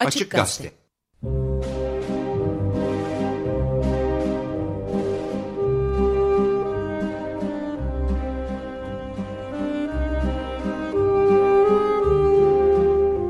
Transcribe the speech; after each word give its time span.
Açık 0.00 0.30
Gazete. 0.30 0.70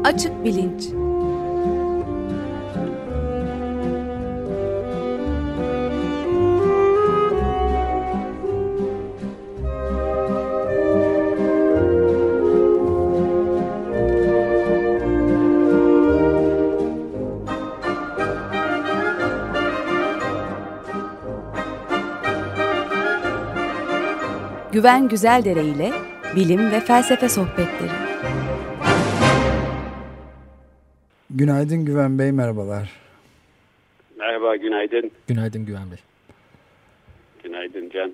Açık 0.04 0.44
Bilinç 0.44 0.99
Güven 24.80 25.08
Güzeldere 25.08 25.64
ile 25.64 25.92
bilim 26.36 26.70
ve 26.70 26.80
felsefe 26.80 27.28
sohbetleri. 27.28 27.90
Günaydın 31.30 31.84
Güven 31.84 32.18
Bey, 32.18 32.32
merhabalar. 32.32 32.90
Merhaba, 34.18 34.56
günaydın. 34.56 35.10
Günaydın 35.28 35.66
Güven 35.66 35.90
Bey. 35.90 35.98
Günaydın 37.42 37.90
Can. 37.90 38.12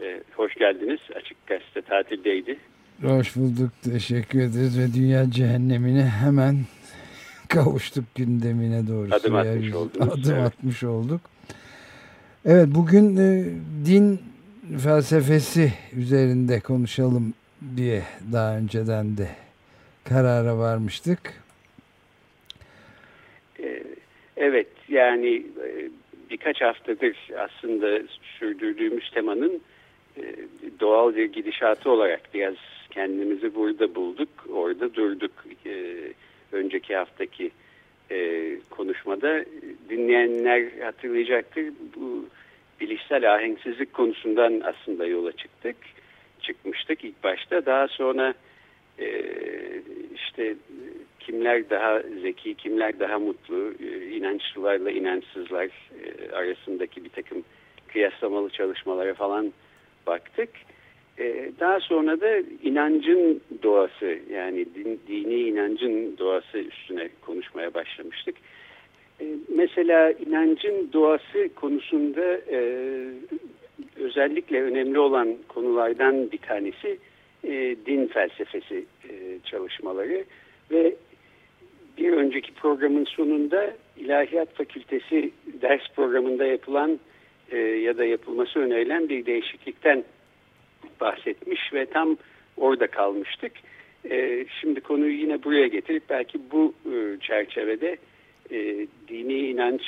Ee, 0.00 0.22
hoş 0.36 0.54
geldiniz. 0.54 1.00
Açık 1.16 1.46
Gazete 1.46 1.82
tatildeydi. 1.82 2.58
Hoş 3.02 3.36
bulduk, 3.36 3.70
teşekkür 3.84 4.38
ederiz 4.38 4.78
ve 4.78 4.94
dünya 4.94 5.30
cehennemine 5.30 6.04
hemen 6.04 6.56
kavuştuk 7.48 8.04
gündemine 8.14 8.88
doğru. 8.88 9.08
Adım 9.14 9.34
atmış 9.34 9.74
oldunuz. 9.74 10.08
Adım 10.08 10.34
evet. 10.34 10.46
atmış 10.46 10.84
olduk. 10.84 11.20
Evet, 12.44 12.68
bugün 12.74 13.16
e, 13.16 13.44
din 13.86 14.33
felsefesi 14.84 15.72
üzerinde 15.96 16.60
konuşalım 16.60 17.34
diye 17.76 18.02
daha 18.32 18.56
önceden 18.56 19.16
de 19.16 19.28
karara 20.04 20.58
varmıştık. 20.58 21.44
Evet 24.36 24.68
yani 24.88 25.46
birkaç 26.30 26.60
haftadır 26.60 27.16
aslında 27.38 28.02
sürdürdüğümüz 28.38 29.10
temanın 29.10 29.60
doğal 30.80 31.14
bir 31.14 31.32
gidişatı 31.32 31.90
olarak 31.90 32.20
biraz 32.34 32.54
kendimizi 32.90 33.54
burada 33.54 33.94
bulduk. 33.94 34.28
Orada 34.52 34.94
durduk. 34.94 35.32
Önceki 36.52 36.96
haftaki 36.96 37.50
konuşmada 38.70 39.44
dinleyenler 39.90 40.64
hatırlayacaktır. 40.84 41.64
Bu 41.96 42.26
bilişsel 42.80 43.34
ahenksizlik 43.34 43.92
konusundan 43.92 44.62
aslında 44.64 45.06
yola 45.06 45.32
çıktık. 45.32 45.76
Çıkmıştık 46.40 47.04
ilk 47.04 47.24
başta. 47.24 47.66
Daha 47.66 47.88
sonra 47.88 48.34
işte 50.14 50.54
kimler 51.20 51.70
daha 51.70 52.00
zeki, 52.22 52.54
kimler 52.54 53.00
daha 53.00 53.18
mutlu, 53.18 53.72
inançlılarla 54.10 54.90
inançsızlar 54.90 55.68
arasındaki 56.32 57.04
bir 57.04 57.10
takım 57.10 57.44
kıyaslamalı 57.88 58.50
çalışmalara 58.50 59.14
falan 59.14 59.52
baktık. 60.06 60.50
Daha 61.60 61.80
sonra 61.80 62.20
da 62.20 62.38
inancın 62.62 63.40
doğası 63.62 64.18
yani 64.30 64.74
din, 64.74 65.00
dini 65.08 65.34
inancın 65.34 66.18
doğası 66.18 66.58
üstüne 66.58 67.08
konuşmaya 67.20 67.74
başlamıştık. 67.74 68.36
Mesela 69.48 70.12
inancın 70.12 70.92
doğası 70.92 71.48
konusunda 71.54 72.40
özellikle 73.96 74.62
önemli 74.62 74.98
olan 74.98 75.36
konulardan 75.48 76.32
bir 76.32 76.38
tanesi 76.38 76.98
din 77.86 78.06
felsefesi 78.06 78.84
çalışmaları 79.44 80.24
ve 80.70 80.94
bir 81.98 82.12
önceki 82.12 82.54
programın 82.54 83.04
sonunda 83.04 83.74
İlahiyat 83.96 84.54
Fakültesi 84.54 85.30
ders 85.62 85.88
programında 85.96 86.44
yapılan 86.44 86.98
e, 87.50 87.58
ya 87.58 87.98
da 87.98 88.04
yapılması 88.04 88.58
önerilen 88.58 89.08
bir 89.08 89.26
değişiklikten 89.26 90.04
bahsetmiş 91.00 91.72
ve 91.72 91.86
tam 91.86 92.16
orada 92.56 92.86
kalmıştık. 92.86 93.52
E, 94.10 94.46
şimdi 94.60 94.80
konuyu 94.80 95.20
yine 95.20 95.44
buraya 95.44 95.66
getirip 95.66 96.02
belki 96.10 96.38
bu 96.52 96.74
e, 96.86 97.20
çerçevede 97.20 97.96
e, 98.54 98.86
dini 99.08 99.38
inanç 99.38 99.82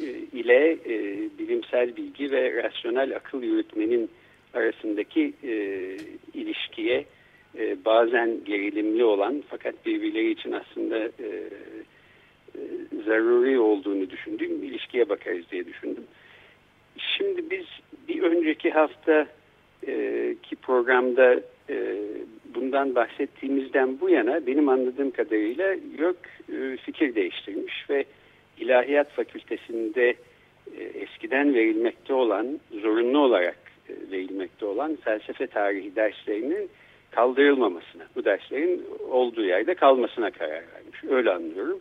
e, 0.00 0.06
ile 0.38 0.72
e, 0.72 1.18
bilimsel 1.38 1.96
bilgi 1.96 2.30
ve 2.30 2.62
rasyonel 2.62 3.16
akıl 3.16 3.42
yürütmenin 3.42 4.10
arasındaki 4.54 5.32
e, 5.44 5.52
ilişkiye 6.34 7.04
e, 7.58 7.84
bazen 7.84 8.44
gerilimli 8.44 9.04
olan 9.04 9.42
fakat 9.48 9.86
birbirleri 9.86 10.30
için 10.30 10.52
aslında 10.52 10.98
e, 10.98 11.28
e, 12.54 12.60
zaruri 13.06 13.58
olduğunu 13.58 14.10
düşündüğüm 14.10 14.62
ilişkiye 14.62 15.08
bakarız 15.08 15.50
diye 15.50 15.66
düşündüm. 15.66 16.04
Şimdi 16.98 17.50
biz 17.50 17.64
bir 18.08 18.22
önceki 18.22 18.70
hafta 18.70 19.26
e, 19.86 20.34
ki 20.42 20.56
programda 20.56 21.40
e, 21.70 21.96
bundan 22.54 22.94
bahsettiğimizden 22.94 24.00
bu 24.00 24.10
yana 24.10 24.46
benim 24.46 24.68
anladığım 24.68 25.10
kadarıyla 25.10 25.76
yok 25.98 26.16
e, 26.52 26.76
fikir 26.76 27.14
değiştirmiş 27.14 27.90
ve 27.90 28.04
İlahiyat 28.58 29.10
Fakültesinde 29.10 30.14
e, 30.76 30.82
eskiden 30.82 31.54
verilmekte 31.54 32.14
olan, 32.14 32.60
zorunlu 32.82 33.18
olarak 33.18 33.58
e, 33.88 34.10
verilmekte 34.12 34.66
olan 34.66 34.96
felsefe 34.96 35.46
tarihi 35.46 35.96
derslerinin 35.96 36.70
kaldırılmamasına, 37.10 38.02
bu 38.16 38.24
derslerin 38.24 38.84
olduğu 39.10 39.44
yerde 39.44 39.74
kalmasına 39.74 40.30
karar 40.30 40.50
vermiş. 40.50 41.04
Öyle 41.10 41.30
anlıyorum. 41.30 41.80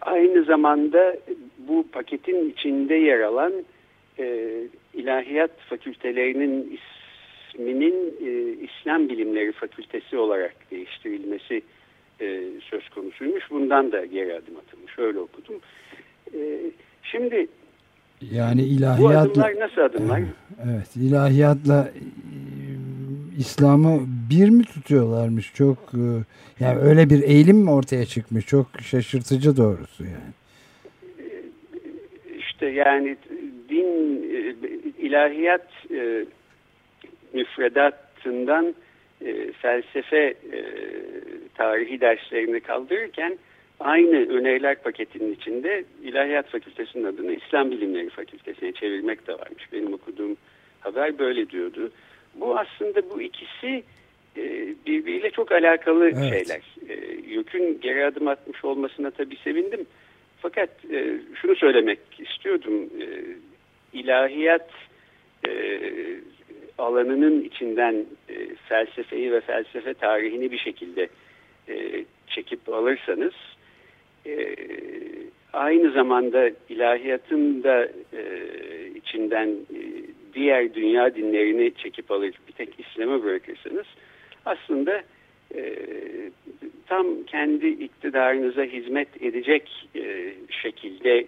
Aynı 0.00 0.44
zamanda 0.44 1.16
bu 1.58 1.86
paketin 1.92 2.50
içinde 2.50 2.94
yer 2.94 3.20
alan 3.20 3.52
ilahiyat 4.98 5.50
fakültelerinin 5.68 6.78
isminin 6.78 8.14
e, 8.26 8.30
İslam 8.64 9.08
Bilimleri 9.08 9.52
Fakültesi 9.52 10.16
olarak 10.16 10.54
değiştirilmesi 10.70 11.62
e, 12.20 12.42
söz 12.60 12.88
konusuymuş. 12.88 13.50
Bundan 13.50 13.92
da 13.92 14.04
geri 14.04 14.34
adım 14.34 14.56
atılmış. 14.56 14.98
Öyle 14.98 15.18
okudum. 15.18 15.60
E, 16.34 16.38
şimdi 17.02 17.46
yani 18.20 18.62
ilahiyatla... 18.62 19.04
Bu 19.04 19.08
adımlar 19.08 19.60
nasıl 19.60 19.80
adımlar? 19.80 20.20
Evet, 20.64 20.96
ilahiyatla 20.96 21.88
e, 21.88 22.02
İslam'ı 23.38 24.00
bir 24.30 24.48
mi 24.48 24.64
tutuyorlarmış? 24.64 25.54
Çok 25.54 25.78
e, 25.94 26.04
yani 26.60 26.78
öyle 26.78 27.10
bir 27.10 27.22
eğilim 27.22 27.56
mi 27.56 27.70
ortaya 27.70 28.06
çıkmış? 28.06 28.46
Çok 28.46 28.66
şaşırtıcı 28.82 29.56
doğrusu 29.56 30.04
yani. 30.04 30.32
İşte 32.38 32.66
yani 32.66 33.16
din 33.68 34.22
ilahiyat 35.08 35.68
müfredatından 37.32 38.74
felsefe 39.62 40.34
tarihi 41.54 42.00
derslerini 42.00 42.60
kaldırırken 42.60 43.38
aynı 43.80 44.16
öneriler 44.16 44.82
paketinin 44.82 45.34
içinde 45.34 45.84
İlahiyat 46.02 46.48
Fakültesi'nin 46.48 47.04
adını 47.04 47.32
İslam 47.32 47.70
Bilimleri 47.70 48.10
Fakültesi'ne 48.10 48.72
çevirmek 48.72 49.26
de 49.26 49.32
varmış. 49.32 49.72
Benim 49.72 49.92
okuduğum 49.92 50.36
haber 50.80 51.18
böyle 51.18 51.50
diyordu. 51.50 51.90
Bu 52.34 52.58
aslında 52.58 53.10
bu 53.10 53.22
ikisi 53.22 53.82
e, 54.36 54.74
birbiriyle 54.86 55.30
çok 55.30 55.52
alakalı 55.52 56.04
evet. 56.04 56.30
şeyler. 56.30 56.62
E, 56.88 56.94
YÖK'ün 57.34 57.80
geri 57.80 58.04
adım 58.04 58.28
atmış 58.28 58.64
olmasına 58.64 59.10
tabii 59.10 59.36
sevindim. 59.36 59.86
Fakat 60.42 60.70
e, 60.92 61.20
şunu 61.42 61.56
söylemek 61.56 61.98
istiyordum. 62.18 62.90
E, 63.00 63.06
ilahiyat 63.98 64.70
e, 65.46 65.80
alanının 66.78 67.44
içinden 67.44 68.06
e, 68.28 68.54
felsefeyi 68.68 69.32
ve 69.32 69.40
felsefe 69.40 69.94
tarihini 69.94 70.52
bir 70.52 70.58
şekilde 70.58 71.08
e, 71.68 72.04
çekip 72.28 72.68
alırsanız 72.68 73.34
e, 74.26 74.56
aynı 75.52 75.90
zamanda 75.92 76.50
ilahiyatın 76.68 77.62
da 77.62 77.84
e, 78.12 78.22
içinden 78.94 79.48
e, 79.48 79.80
diğer 80.34 80.74
dünya 80.74 81.14
dinlerini 81.14 81.72
çekip 81.74 82.10
alır 82.10 82.34
bir 82.48 82.52
tek 82.52 82.68
İslam'a 82.80 83.22
bırakırsanız 83.22 83.86
aslında 84.46 85.02
e, 85.54 85.74
tam 86.86 87.22
kendi 87.26 87.66
iktidarınıza 87.68 88.62
hizmet 88.62 89.22
edecek 89.22 89.88
e, 89.96 90.34
şekilde 90.62 91.18
e, 91.18 91.26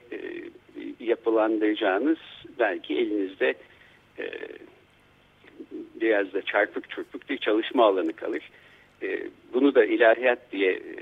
yapılandıracağınız 1.00 2.18
belki 2.58 2.98
elinizde 2.98 3.54
e, 4.20 4.30
biraz 6.00 6.32
da 6.32 6.42
çarpık 6.42 6.90
çırpık 6.90 7.30
bir 7.30 7.38
çalışma 7.38 7.86
alanı 7.86 8.12
kalır. 8.12 8.50
e, 9.02 9.28
bunu 9.54 9.74
da 9.74 9.84
ilahiyat 9.84 10.52
diye 10.52 10.72
e, 10.72 10.94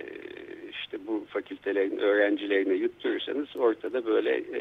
işte 0.70 0.98
bu 1.06 1.26
fakültelerin 1.28 1.98
öğrencilerine 1.98 2.74
yutturursanız 2.74 3.56
ortada 3.56 4.06
böyle 4.06 4.36
e, 4.36 4.58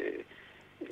e, 0.80 0.88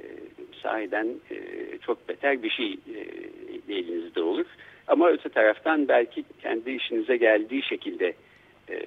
sahiden 0.62 1.08
e, 1.30 1.36
çok 1.78 2.08
beter 2.08 2.42
bir 2.42 2.50
şey 2.50 2.72
e, 2.72 3.72
elinizde 3.74 4.22
olur. 4.22 4.46
Ama 4.86 5.10
öte 5.10 5.28
taraftan 5.28 5.88
belki 5.88 6.24
kendi 6.42 6.70
işinize 6.70 7.16
geldiği 7.16 7.62
şekilde 7.62 8.14
e, 8.70 8.78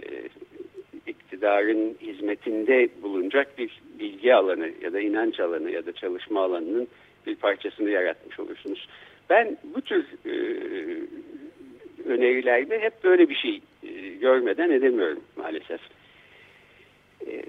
iktidarın 1.07 1.97
hizmetinde 2.01 2.89
bulunacak 3.01 3.57
bir 3.57 3.81
bilgi 3.99 4.35
alanı 4.35 4.71
ya 4.81 4.93
da 4.93 4.99
inanç 4.99 5.39
alanı 5.39 5.71
ya 5.71 5.85
da 5.85 5.91
çalışma 5.91 6.43
alanının 6.43 6.87
bir 7.29 7.35
parçasını 7.35 7.89
yaratmış 7.89 8.39
olursunuz. 8.39 8.87
Ben 9.29 9.57
bu 9.75 9.81
tür 9.81 10.05
e, 10.25 10.33
önerilerde 12.05 12.79
hep 12.79 13.03
böyle 13.03 13.29
bir 13.29 13.35
şey 13.35 13.61
e, 13.83 14.09
görmeden 14.09 14.71
edemiyorum 14.71 15.23
maalesef. 15.37 15.81
E, 17.27 17.43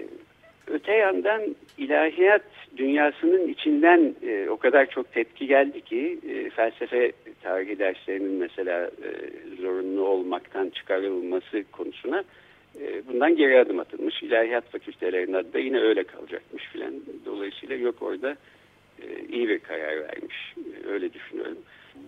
öte 0.67 0.93
yandan 0.93 1.55
ilahiyat 1.77 2.43
dünyasının 2.77 3.47
içinden 3.47 4.15
e, 4.23 4.49
o 4.49 4.57
kadar 4.57 4.85
çok 4.85 5.13
tepki 5.13 5.47
geldi 5.47 5.81
ki 5.81 6.19
e, 6.29 6.49
felsefe 6.49 7.11
tarihi 7.43 7.79
derslerinin 7.79 8.33
mesela 8.33 8.85
e, 8.85 9.09
zorunlu 9.61 10.07
olmaktan 10.07 10.69
çıkarılması 10.69 11.63
konusuna 11.71 12.23
e, 12.79 13.07
bundan 13.07 13.35
geri 13.35 13.59
adım 13.59 13.79
atılmış. 13.79 14.23
İlahiyat 14.23 14.71
fakültelerinin 14.71 15.33
adı 15.33 15.53
da 15.53 15.59
yine 15.59 15.79
öyle 15.79 16.03
kalacakmış 16.03 16.63
filan. 16.63 16.93
Dolayısıyla 17.25 17.75
yok 17.75 17.95
orada 18.01 18.35
iyi 19.31 19.49
bir 19.49 19.59
karar 19.59 20.01
vermiş. 20.01 20.55
E, 20.57 20.87
öyle 20.87 21.13
düşünüyorum. 21.13 21.57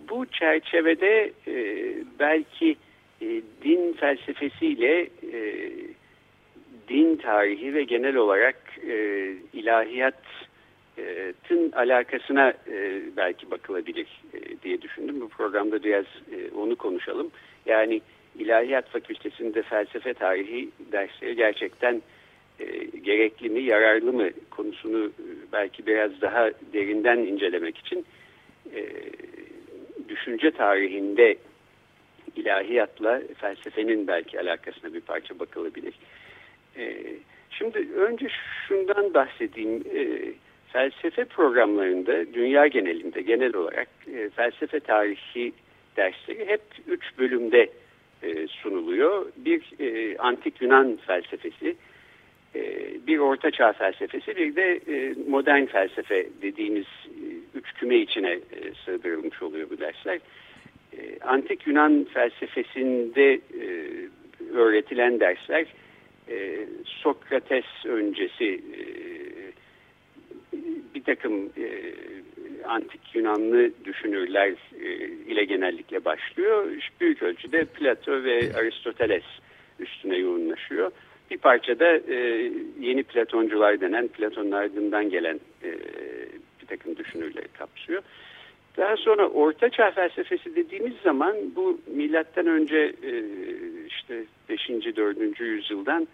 Bu 0.08 0.26
çerçevede 0.26 1.32
e, 1.46 1.54
belki 2.18 2.76
e, 3.22 3.26
din 3.64 3.92
felsefesiyle 3.92 5.00
e, 5.32 5.70
din 6.88 7.16
tarihi 7.16 7.74
ve 7.74 7.84
genel 7.84 8.16
olarak 8.16 8.56
e, 8.88 9.28
ilahiyatın 9.52 10.22
alakasına 11.72 12.50
e, 12.70 13.00
belki 13.16 13.50
bakılabilir 13.50 14.22
e, 14.34 14.62
diye 14.62 14.82
düşündüm. 14.82 15.20
Bu 15.20 15.28
programda 15.28 15.82
biraz 15.82 16.04
e, 16.04 16.50
onu 16.56 16.76
konuşalım. 16.76 17.30
Yani 17.66 18.00
İlahiyat 18.38 18.88
Fakültesinde 18.88 19.62
felsefe 19.62 20.14
tarihi 20.14 20.68
dersleri 20.92 21.36
gerçekten 21.36 22.02
e, 22.60 22.98
gerekli 22.98 23.48
mi, 23.48 23.62
yararlı 23.62 24.12
mı 24.12 24.30
konusunu 24.50 25.06
e, 25.06 25.24
belki 25.52 25.86
biraz 25.86 26.20
daha 26.20 26.50
derinden 26.72 27.18
incelemek 27.18 27.78
için 27.78 28.06
e, 28.74 28.86
düşünce 30.08 30.50
tarihinde 30.50 31.36
ilahiyatla 32.36 33.22
felsefenin 33.36 34.06
belki 34.06 34.40
alakasına 34.40 34.94
bir 34.94 35.00
parça 35.00 35.38
bakılabilir. 35.38 35.94
Şimdi 37.50 37.88
önce 37.96 38.28
şundan 38.68 39.14
bahsedeyim. 39.14 39.84
Felsefe 40.72 41.24
programlarında 41.24 42.34
dünya 42.34 42.66
genelinde 42.66 43.22
genel 43.22 43.54
olarak 43.54 43.88
felsefe 44.36 44.80
tarihi 44.80 45.52
dersleri 45.96 46.46
hep 46.48 46.62
üç 46.86 47.18
bölümde 47.18 47.68
sunuluyor. 48.48 49.26
Bir 49.36 49.62
antik 50.18 50.62
Yunan 50.62 50.98
felsefesi, 51.06 51.76
bir 53.06 53.18
orta 53.18 53.50
çağ 53.50 53.72
felsefesi, 53.72 54.36
bir 54.36 54.56
de 54.56 54.80
e, 54.88 55.14
modern 55.28 55.64
felsefe 55.64 56.26
dediğimiz 56.42 56.84
e, 56.84 57.58
üç 57.58 57.72
küme 57.74 57.96
içine 57.96 58.30
e, 58.32 58.74
sığdırılmış 58.84 59.42
oluyor 59.42 59.70
bu 59.70 59.78
dersler. 59.78 60.18
E, 60.98 61.18
antik 61.20 61.66
Yunan 61.66 62.06
felsefesinde 62.14 63.34
e, 63.34 63.70
öğretilen 64.54 65.20
dersler 65.20 65.66
e, 66.28 66.66
Sokrates 66.84 67.64
öncesi 67.84 68.62
e, 68.78 68.82
bir 70.94 71.04
takım 71.04 71.52
e, 71.58 71.94
antik 72.64 73.00
Yunanlı 73.14 73.70
düşünürler 73.84 74.54
e, 74.80 74.88
ile 75.32 75.44
genellikle 75.44 76.04
başlıyor. 76.04 76.66
Büyük 77.00 77.22
ölçüde 77.22 77.64
Plato 77.64 78.24
ve 78.24 78.54
Aristoteles 78.56 79.24
üstüne 79.78 80.16
yoğunlaşıyor. 80.16 80.92
Bir 81.30 81.38
parça 81.38 81.78
da 81.78 81.96
e, 81.96 82.50
yeni 82.80 83.02
Platoncular 83.02 83.80
denen 83.80 84.08
Platon'un 84.08 84.52
ardından 84.52 85.10
gelen 85.10 85.40
e, 85.64 85.70
bir 86.62 86.66
takım 86.66 86.96
düşünürleri 86.96 87.48
kapsıyor. 87.48 88.02
Daha 88.76 88.96
sonra 88.96 89.28
Orta 89.28 89.70
Çağ 89.70 89.90
felsefesi 89.90 90.56
dediğimiz 90.56 90.94
zaman 91.04 91.36
bu 91.56 91.80
milattan 91.86 92.46
önce 92.46 92.78
e, 93.02 93.12
işte 93.86 94.24
5. 94.48 94.68
4. 94.96 95.40
yüzyıldan 95.40 96.08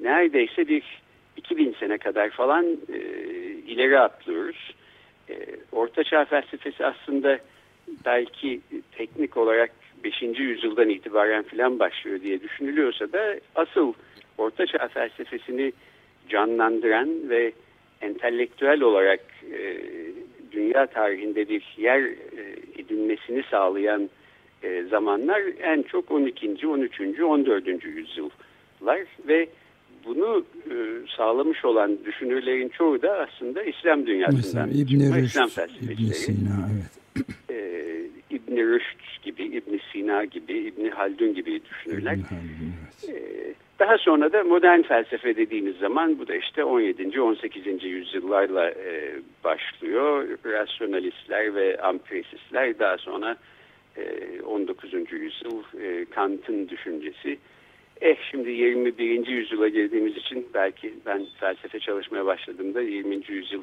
neredeyse 0.00 0.68
bir 0.68 1.02
2000 1.36 1.72
sene 1.80 1.98
kadar 1.98 2.30
falan 2.30 2.66
e, 2.92 2.98
ileri 3.66 3.98
atlıyoruz. 3.98 4.74
E, 5.30 5.34
Orta 5.72 6.04
Çağ 6.04 6.24
felsefesi 6.24 6.86
aslında 6.86 7.38
belki 8.04 8.60
teknik 8.96 9.36
olarak 9.36 9.70
5. 10.04 10.22
yüzyıldan 10.22 10.88
itibaren 10.88 11.42
filan 11.42 11.78
başlıyor 11.78 12.20
diye 12.20 12.42
düşünülüyorsa 12.42 13.12
da 13.12 13.40
asıl 13.54 13.92
Orta 14.38 14.66
Çağ 14.66 14.88
felsefesini 14.88 15.72
canlandıran 16.28 17.30
ve 17.30 17.52
entelektüel 18.00 18.80
olarak 18.80 19.20
e, 19.52 19.76
dünya 20.52 20.86
tarihinde 20.86 21.48
bir 21.48 21.74
yer 21.76 22.00
e, 22.00 22.16
edinmesini 22.78 23.42
sağlayan 23.50 24.10
e, 24.62 24.82
zamanlar 24.82 25.42
en 25.62 25.82
çok 25.82 26.10
12. 26.10 26.66
13. 26.66 27.00
14. 27.20 27.84
yüzyıllar 27.84 29.00
ve 29.28 29.48
bunu 30.06 30.44
e, 30.70 30.74
sağlamış 31.16 31.64
olan 31.64 31.98
düşünürlerin 32.04 32.68
çoğu 32.68 33.02
da 33.02 33.28
aslında 33.28 33.62
İslam 33.62 34.06
dünyasından 34.06 34.68
Mesela 34.68 34.82
İbn 34.82 35.14
Rüşd, 35.14 35.24
İslam 35.24 35.68
İbn 35.82 36.12
Sina, 36.12 36.68
evet. 36.74 37.01
İbn 38.52 38.72
Rüşd 38.72 39.24
gibi, 39.24 39.42
İbn 39.42 39.78
Sina 39.92 40.24
gibi, 40.24 40.52
İbn 40.52 40.88
Haldun 40.88 41.34
gibi 41.34 41.60
düşünürler. 41.64 42.16
Haldun, 42.16 42.72
evet. 43.08 43.22
e, 43.22 43.54
daha 43.78 43.98
sonra 43.98 44.32
da 44.32 44.44
modern 44.44 44.82
felsefe 44.82 45.36
dediğimiz 45.36 45.76
zaman 45.76 46.18
bu 46.18 46.28
da 46.28 46.34
işte 46.34 46.64
17. 46.64 47.20
18. 47.20 47.84
yüzyıllarla 47.84 48.70
e, 48.70 49.14
başlıyor. 49.44 50.28
Rasyonalistler 50.44 51.54
ve 51.54 51.80
ampirisistler 51.80 52.78
daha 52.78 52.98
sonra 52.98 53.36
e, 53.96 54.40
19. 54.42 54.92
yüzyıl 54.92 55.62
e, 55.80 56.04
Kant'ın 56.04 56.68
düşüncesi 56.68 57.38
Eh 58.02 58.16
şimdi 58.30 58.50
21. 58.50 59.26
yüzyıla 59.26 59.68
girdiğimiz 59.68 60.16
için 60.16 60.48
belki 60.54 60.94
ben 61.06 61.26
felsefe 61.40 61.80
çalışmaya 61.80 62.26
başladığımda 62.26 62.80
20. 62.80 63.20
yüzyıl 63.28 63.62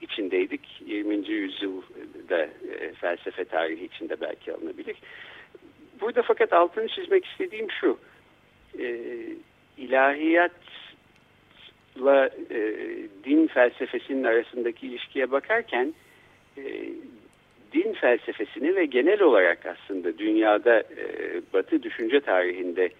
içindeydik. 0.00 0.82
20. 0.86 1.28
yüzyılda 1.28 2.42
e, 2.80 2.92
felsefe 2.92 3.44
tarihi 3.44 3.84
içinde 3.84 4.20
belki 4.20 4.52
alınabilir. 4.52 4.96
Burada 6.00 6.22
fakat 6.22 6.52
altını 6.52 6.88
çizmek 6.88 7.26
istediğim 7.26 7.70
şu. 7.70 7.98
E, 8.78 8.96
ilahiyatla 9.78 10.60
e, 12.50 12.58
din 13.24 13.46
felsefesinin 13.46 14.24
arasındaki 14.24 14.86
ilişkiye 14.86 15.30
bakarken 15.30 15.94
e, 16.58 16.62
din 17.72 17.92
felsefesini 17.92 18.76
ve 18.76 18.84
genel 18.84 19.22
olarak 19.22 19.66
aslında 19.66 20.18
dünyada 20.18 20.80
e, 20.80 21.40
batı 21.52 21.82
düşünce 21.82 22.20
tarihinde 22.20 22.90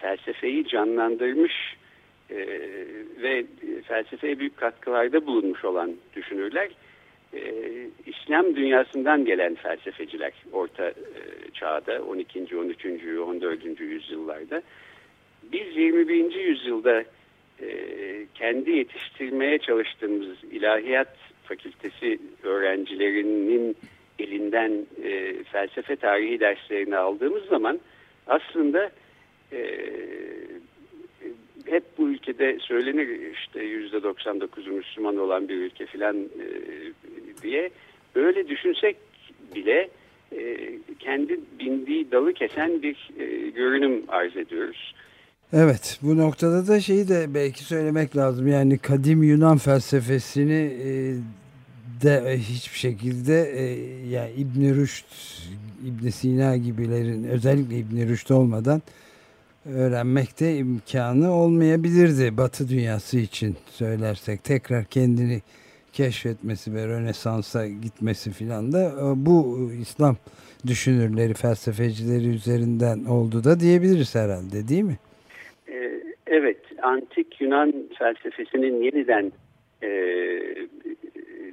felsefeyi 0.00 0.68
canlandırmış 0.68 1.76
e, 2.30 2.36
ve 3.22 3.44
felsefeye 3.84 4.38
büyük 4.38 4.56
katkılarda 4.56 5.26
bulunmuş 5.26 5.64
olan 5.64 5.92
düşünürler 6.16 6.70
e, 7.34 7.40
İslam 8.06 8.56
dünyasından 8.56 9.24
gelen 9.24 9.54
felsefeciler 9.54 10.32
orta 10.52 10.88
e, 10.88 10.94
çağda 11.54 12.02
12. 12.02 12.56
13. 12.56 12.86
14. 13.18 13.80
yüzyıllarda 13.80 14.62
biz 15.52 15.76
21. 15.76 16.34
yüzyılda 16.34 17.04
e, 17.62 17.68
kendi 18.34 18.70
yetiştirmeye 18.70 19.58
çalıştığımız 19.58 20.44
ilahiyat 20.50 21.16
fakültesi 21.44 22.18
öğrencilerinin 22.42 23.76
elinden 24.18 24.86
e, 25.04 25.44
felsefe 25.44 25.96
tarihi 25.96 26.40
derslerini 26.40 26.96
aldığımız 26.96 27.44
zaman 27.44 27.80
aslında 28.26 28.90
e, 29.52 29.58
hep 31.70 31.84
bu 31.98 32.08
ülkede 32.08 32.58
söylenir 32.60 33.32
işte 33.32 33.62
yüzde 33.62 34.02
99 34.02 34.66
Müslüman 34.66 35.16
olan 35.16 35.48
bir 35.48 35.56
ülke 35.56 35.86
filan 35.86 36.16
e, 36.16 36.46
diye 37.42 37.70
öyle 38.14 38.48
düşünsek 38.48 38.96
bile 39.54 39.88
e, 40.32 40.56
kendi 40.98 41.40
bindiği 41.60 42.10
dalı 42.10 42.32
kesen 42.32 42.82
bir 42.82 43.10
e, 43.18 43.50
görünüm 43.50 44.04
arz 44.08 44.36
ediyoruz. 44.36 44.94
Evet 45.52 45.98
bu 46.02 46.16
noktada 46.16 46.68
da 46.68 46.80
şeyi 46.80 47.08
de 47.08 47.34
belki 47.34 47.64
söylemek 47.64 48.16
lazım 48.16 48.48
yani 48.48 48.78
kadim 48.78 49.22
Yunan 49.22 49.58
felsefesini 49.58 50.72
e, 50.84 50.90
de 52.02 52.38
hiçbir 52.38 52.78
şekilde 52.78 53.50
e, 53.56 53.62
yani 54.08 54.30
İbn 54.36 54.74
Rüşd, 54.74 55.06
İbn 55.86 56.08
Sina 56.08 56.56
gibilerin 56.56 57.24
özellikle 57.24 57.76
İbn 57.76 58.08
Rüşd 58.08 58.30
olmadan 58.30 58.82
öğrenmekte 59.74 60.56
imkanı 60.56 61.32
olmayabilirdi 61.32 62.36
Batı 62.36 62.68
dünyası 62.68 63.18
için 63.18 63.54
söylersek. 63.66 64.44
Tekrar 64.44 64.84
kendini 64.84 65.40
keşfetmesi 65.92 66.74
ve 66.74 66.86
Rönesans'a 66.86 67.66
gitmesi 67.66 68.32
filan 68.32 68.72
da 68.72 68.82
e, 68.84 69.26
bu 69.26 69.70
İslam 69.80 70.16
düşünürleri, 70.66 71.34
felsefecileri 71.34 72.28
üzerinden 72.28 73.04
oldu 73.04 73.44
da 73.44 73.60
diyebiliriz 73.60 74.14
herhalde 74.14 74.68
değil 74.68 74.82
mi? 74.82 74.96
E, 75.68 76.02
evet, 76.26 76.60
antik 76.82 77.40
Yunan 77.40 77.74
felsefesinin 77.98 78.82
yeniden 78.82 79.32
e, 79.82 79.90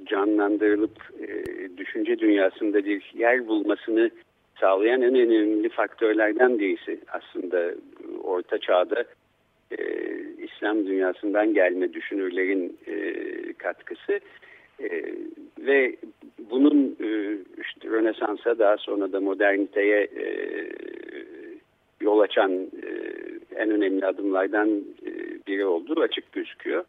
canlandırılıp 0.05 0.97
e, 1.19 1.27
düşünce 1.77 2.19
dünyasında 2.19 2.85
bir 2.85 3.13
yer 3.17 3.47
bulmasını 3.47 4.11
sağlayan 4.63 5.01
en 5.01 5.15
önemli 5.15 5.69
faktörlerden 5.69 6.59
birisi 6.59 6.99
aslında 7.11 7.71
Orta 8.23 8.57
Çağ'da 8.57 9.03
e, 9.71 9.77
İslam 10.37 10.87
dünyasından 10.87 11.53
gelme 11.53 11.93
düşünürlerin 11.93 12.77
e, 12.87 13.13
katkısı 13.53 14.19
e, 14.79 14.89
ve 15.59 15.95
bunun 16.51 16.97
e, 16.99 17.37
işte 17.61 17.89
Rönesans'a 17.89 18.59
daha 18.59 18.77
sonra 18.77 19.11
da 19.11 19.19
moderniteye 19.19 20.01
e, 20.01 20.25
yol 22.01 22.19
açan 22.19 22.51
e, 22.53 22.89
en 23.55 23.69
önemli 23.69 24.05
adımlardan 24.05 24.69
e, 25.05 25.11
biri 25.47 25.65
olduğu 25.65 26.01
açık 26.01 26.31
gözüküyor. 26.31 26.83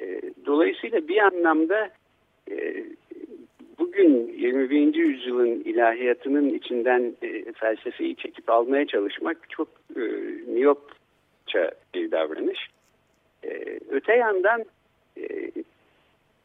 E, 0.00 0.20
dolayısıyla 0.46 1.08
bir 1.08 1.18
anlamda 1.18 1.90
e, 2.50 2.84
bugün 3.82 4.32
21. 4.38 4.94
yüzyılın 4.94 5.60
ilahiyatının 5.64 6.54
içinden 6.54 7.14
e, 7.22 7.52
felsefeyi 7.52 8.16
çekip 8.16 8.50
almaya 8.50 8.86
çalışmak 8.86 9.50
çok 9.50 9.68
e, 9.96 10.00
miyopça 10.46 11.70
bir 11.94 12.10
davranış. 12.10 12.58
E, 13.44 13.78
öte 13.90 14.16
yandan 14.16 14.64
e, 15.18 15.50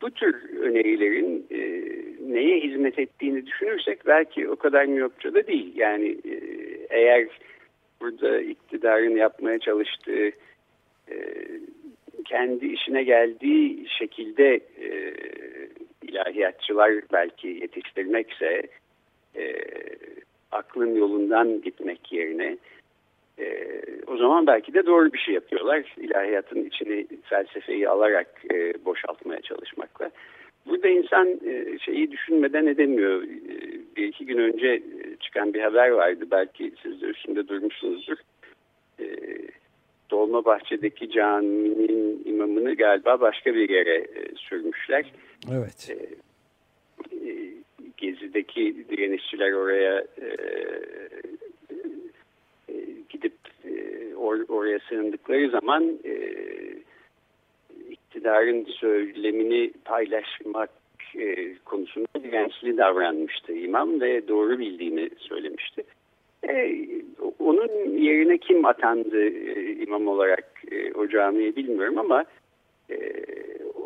bu 0.02 0.12
tür 0.12 0.60
önerilerin 0.60 1.48
e, 1.52 1.60
neye 2.34 2.60
hizmet 2.60 3.00
ettiğini 3.00 3.46
düşünürsek 3.46 4.06
belki 4.06 4.50
o 4.50 4.56
kadar 4.56 4.86
miyopça 4.86 5.34
da 5.34 5.48
değil. 5.48 5.72
Yani 5.76 6.18
e, 6.26 6.40
eğer 6.90 7.28
burada 8.02 8.42
iktidarın 8.42 9.16
yapmaya 9.16 9.60
çalıştığı 9.60 10.32
e, 11.12 11.16
kendi 12.26 12.66
işine 12.66 13.04
geldiği 13.04 13.86
şekilde 14.00 14.60
e, 14.82 15.14
ilahiyatçılar 16.18 16.92
belki 17.14 17.48
yetiştirmekse 17.48 18.64
e, 19.36 19.56
aklın 20.52 20.96
yolundan 20.96 21.62
gitmek 21.62 22.12
yerine 22.12 22.58
e, 23.40 23.70
o 24.08 24.18
zaman 24.18 24.48
belki 24.48 24.74
de 24.74 24.86
doğru 24.86 25.14
bir 25.14 25.18
şey 25.20 25.34
yapıyorlar. 25.34 25.96
İlahiyatın 25.98 26.66
içini 26.66 27.08
felsefeyi 27.24 27.90
alarak 27.90 28.28
e, 28.54 28.86
boşaltmaya 28.86 29.42
çalışmakla. 29.42 30.12
Burada 30.66 30.88
insan 30.88 31.28
e, 31.28 31.80
şeyi 31.80 32.12
düşünmeden 32.12 32.66
edemiyor. 32.66 33.24
E, 33.24 33.28
bir 33.96 34.08
iki 34.08 34.26
gün 34.26 34.38
önce 34.38 34.84
çıkan 35.20 35.54
bir 35.54 35.62
haber 35.62 35.90
vardı. 35.90 36.26
Belki 36.32 36.72
siz 36.84 37.02
de 37.02 37.06
üstünde 37.06 37.48
durmuşsunuzdur. 37.48 38.18
E, 39.00 39.06
Dolmabahçe'deki 40.12 41.10
caminin 41.10 42.22
imamını 42.26 42.76
galiba 42.76 43.22
başka 43.22 43.56
bir 43.56 43.70
yere 43.70 43.98
e, 43.98 44.36
sürmüşler. 44.36 45.12
Evet. 45.52 45.90
E, 45.90 45.94
e, 47.30 47.54
Gezi'deki 47.98 48.86
direnişçiler 48.90 49.52
oraya 49.52 50.06
e, 50.22 50.28
e, 52.70 52.76
gidip 53.10 53.34
e, 53.66 54.16
or, 54.16 54.40
oraya 54.50 54.80
sığındıkları 54.90 55.50
zaman 55.50 56.00
e, 56.06 56.34
iktidarın 57.90 58.66
söylemini 58.66 59.72
paylaşmak 59.86 60.70
e, 61.16 61.56
konusunda 61.66 62.24
dirençli 62.24 62.78
davranmıştı 62.78 63.54
imam 63.54 64.02
ve 64.02 64.28
doğru 64.28 64.60
bildiğini 64.60 65.10
söylemişti. 65.18 65.84
E, 66.50 66.84
onun 67.40 67.98
yerine 67.98 68.38
kim 68.38 68.66
atandı 68.66 69.30
e, 69.30 69.67
imam 69.88 70.08
olarak 70.08 70.46
e, 70.72 70.94
o 70.94 71.08
camiye 71.08 71.56
bilmiyorum 71.56 71.98
ama 71.98 72.26
e, 72.90 72.98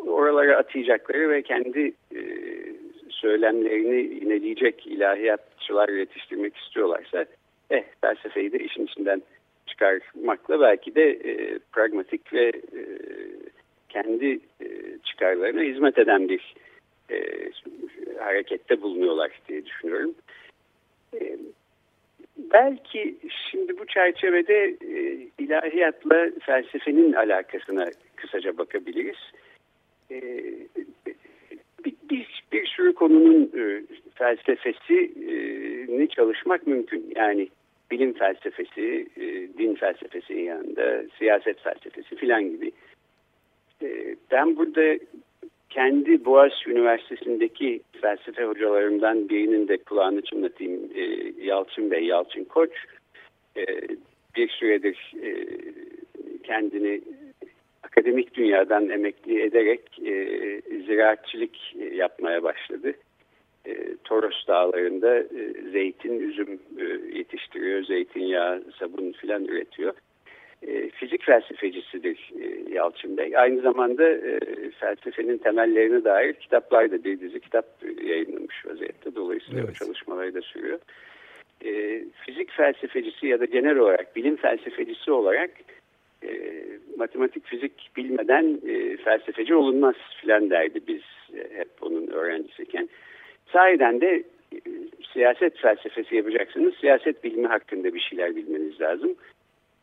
oralara 0.06 0.56
atayacakları 0.56 1.30
ve 1.30 1.42
kendi 1.42 1.92
e, 2.14 2.20
söylemlerini 3.08 4.00
ineleyecek 4.00 4.86
ilahiyatçılar 4.86 5.88
yetiştirmek 5.88 6.56
istiyorlarsa 6.56 7.24
eh 7.70 7.84
felsefeyi 8.00 8.52
de 8.52 8.58
işin 8.58 8.86
içinden 8.86 9.22
çıkarmakla 9.66 10.60
belki 10.60 10.94
de 10.94 11.10
e, 11.10 11.58
pragmatik 11.72 12.32
ve 12.32 12.48
e, 12.48 12.82
kendi 13.88 14.40
e, 14.60 14.98
çıkarlarına 15.04 15.62
hizmet 15.62 15.98
eden 15.98 16.28
bir 16.28 16.54
e, 17.10 17.50
harekette 18.18 18.82
bulunuyorlar 18.82 19.30
diye 19.48 19.66
düşünüyorum. 19.66 20.14
E, 21.20 21.38
belki 22.52 23.16
şimdi 23.50 23.78
bu 23.78 23.86
çerçevede 23.86 24.76
e, 24.80 25.28
ilahiyatla 25.38 26.30
felsefenin 26.40 27.12
alakasına 27.12 27.90
kısaca 28.16 28.58
bakabiliriz. 28.58 29.18
E, 30.10 30.20
bir, 31.84 31.94
bir, 32.10 32.44
bir 32.52 32.66
sürü 32.66 32.94
konunun 32.94 33.50
e, 33.56 33.82
felsefesini 34.14 36.08
çalışmak 36.08 36.66
mümkün. 36.66 37.12
Yani 37.16 37.48
bilim 37.90 38.12
felsefesi, 38.12 39.06
e, 39.16 39.24
din 39.58 39.74
felsefesi 39.74 40.34
yanında 40.34 41.04
siyaset 41.18 41.60
felsefesi 41.60 42.16
filan 42.16 42.42
gibi. 42.50 42.72
E, 43.82 44.16
ben 44.30 44.56
burada 44.56 44.98
kendi 45.74 46.24
Boğaziçi 46.24 46.70
Üniversitesi'ndeki 46.70 47.80
felsefe 48.00 48.44
hocalarımdan 48.44 49.28
birinin 49.28 49.68
de 49.68 49.76
kulağını 49.76 50.22
çınlatayım. 50.22 50.80
E, 50.94 51.02
Yalçın 51.44 51.90
Bey, 51.90 52.04
Yalçın 52.04 52.44
Koç. 52.44 52.70
E, 53.56 53.64
bir 54.36 54.48
süredir 54.48 55.14
e, 55.22 55.46
kendini 56.42 57.00
akademik 57.82 58.34
dünyadan 58.34 58.88
emekli 58.88 59.42
ederek 59.42 59.80
e, 60.06 60.14
ziraatçılık 60.86 61.50
yapmaya 61.94 62.42
başladı. 62.42 62.92
E, 63.66 63.96
Toros 64.04 64.46
dağlarında 64.48 65.18
e, 65.18 65.70
zeytin, 65.72 66.20
üzüm 66.20 66.60
e, 66.78 66.84
yetiştiriyor, 67.18 67.84
zeytinyağı, 67.84 68.62
sabun 68.78 69.12
filan 69.12 69.44
üretiyor. 69.44 69.94
E, 70.66 70.90
fizik 70.90 71.24
felsefecisidir 71.24 72.30
e, 72.40 72.74
Yalçın 72.74 73.16
Bey. 73.16 73.36
Aynı 73.36 73.60
zamanda 73.60 74.08
e, 74.10 74.40
felsefenin 74.80 75.38
temellerine 75.38 76.04
dair 76.04 76.32
kitaplar 76.32 76.90
da 76.90 77.04
bir 77.04 77.20
dizi 77.20 77.40
kitap 77.40 77.66
yayınlamış 78.04 78.66
vaziyette. 78.66 79.14
Dolayısıyla 79.14 79.60
evet. 79.60 79.70
o 79.70 79.84
çalışmaları 79.84 80.34
da 80.34 80.40
sürüyor. 80.40 80.78
E, 81.64 82.04
fizik 82.26 82.50
felsefecisi 82.50 83.26
ya 83.26 83.40
da 83.40 83.44
genel 83.44 83.78
olarak 83.78 84.16
bilim 84.16 84.36
felsefecisi 84.36 85.12
olarak 85.12 85.50
e, 86.24 86.62
matematik 86.96 87.46
fizik 87.46 87.90
bilmeden 87.96 88.60
e, 88.66 88.96
felsefeci 88.96 89.54
olunmaz 89.54 89.94
filan 90.20 90.50
derdi 90.50 90.80
biz 90.88 91.02
e, 91.34 91.58
hep 91.58 91.68
onun 91.80 92.06
öğrencisiyken. 92.06 92.88
Sahiden 93.52 94.00
de 94.00 94.22
e, 94.52 94.58
siyaset 95.12 95.58
felsefesi 95.58 96.16
yapacaksınız. 96.16 96.74
Siyaset 96.74 97.24
bilimi 97.24 97.46
hakkında 97.46 97.94
bir 97.94 98.00
şeyler 98.00 98.36
bilmeniz 98.36 98.80
lazım. 98.80 99.16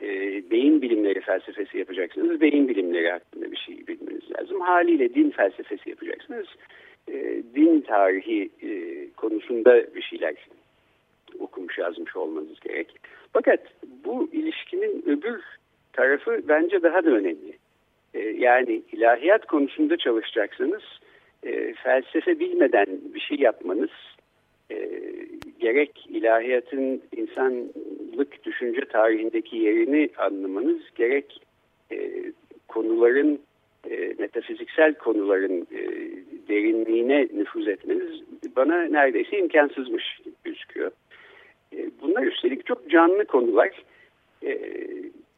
E, 0.02 0.08
beyin 0.52 0.82
bilimleri 0.82 1.22
felsefesi 1.22 1.78
yapacaksınız. 1.78 2.42
Beyin 2.42 2.68
bilimleri 2.68 3.12
hakkında 3.12 3.52
bir 3.52 3.58
şey 3.58 3.88
bilmeniz 3.88 4.32
lazım. 4.40 4.62
Haliyle 4.62 5.14
din 5.14 5.30
felsefesi 5.30 5.90
yapacaksınız. 5.90 6.48
E, 7.08 7.44
din 7.56 7.82
tarihi 7.82 8.50
e, 8.62 8.70
konusunda 9.10 9.96
bir 9.96 10.02
şeyler 10.02 10.36
okumuş 11.40 11.78
yazmış 11.78 12.16
olmanız 12.16 12.60
gerek. 12.60 12.96
Fakat 13.34 13.60
bu 14.06 14.30
ilişkinin 14.32 15.04
öbür 15.06 15.42
tarafı 15.94 16.42
bence 16.48 16.84
daha 16.84 17.06
da 17.06 17.10
önemli. 17.10 17.58
E, 18.14 18.20
yani 18.20 18.82
ilahiyat 18.92 19.46
konusunda 19.46 19.98
çalışacaksınız. 19.98 20.84
E, 21.44 21.74
felsefe 21.74 22.40
bilmeden 22.40 22.88
bir 23.14 23.20
şey 23.20 23.38
yapmanız 23.38 23.90
e, 24.72 24.90
gerek 25.60 26.06
ilahiyatın 26.10 27.02
insanlık 27.16 28.44
düşünce 28.44 28.82
tarihindeki 28.82 29.58
yerini 29.58 30.10
anlamanız 30.18 30.82
gerek 30.96 31.42
e, 31.92 32.12
konuların 32.68 33.40
e, 33.90 34.14
metafiziksel 34.20 34.94
konuların 34.94 35.68
e, 35.72 35.82
derinliğine 36.50 37.28
nüfuz 37.34 37.68
etmeniz 37.68 38.22
bana 38.56 38.84
neredeyse 38.84 39.38
imkansızmış 39.38 40.20
gözüküyor. 40.44 40.92
Bunlar 42.02 42.24
üstelik 42.24 42.66
çok 42.66 42.90
canlı 42.90 43.26
konular. 43.26 43.84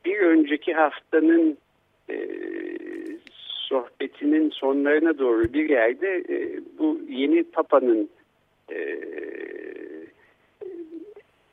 Bir 0.05 0.19
önceki 0.19 0.73
haftanın 0.73 1.57
sohbetinin 3.69 4.49
sonlarına 4.49 5.17
doğru 5.17 5.53
bir 5.53 5.69
yerde 5.69 6.23
bu 6.79 6.99
yeni 7.09 7.43
Papa'nın 7.43 8.09
e, 8.71 8.99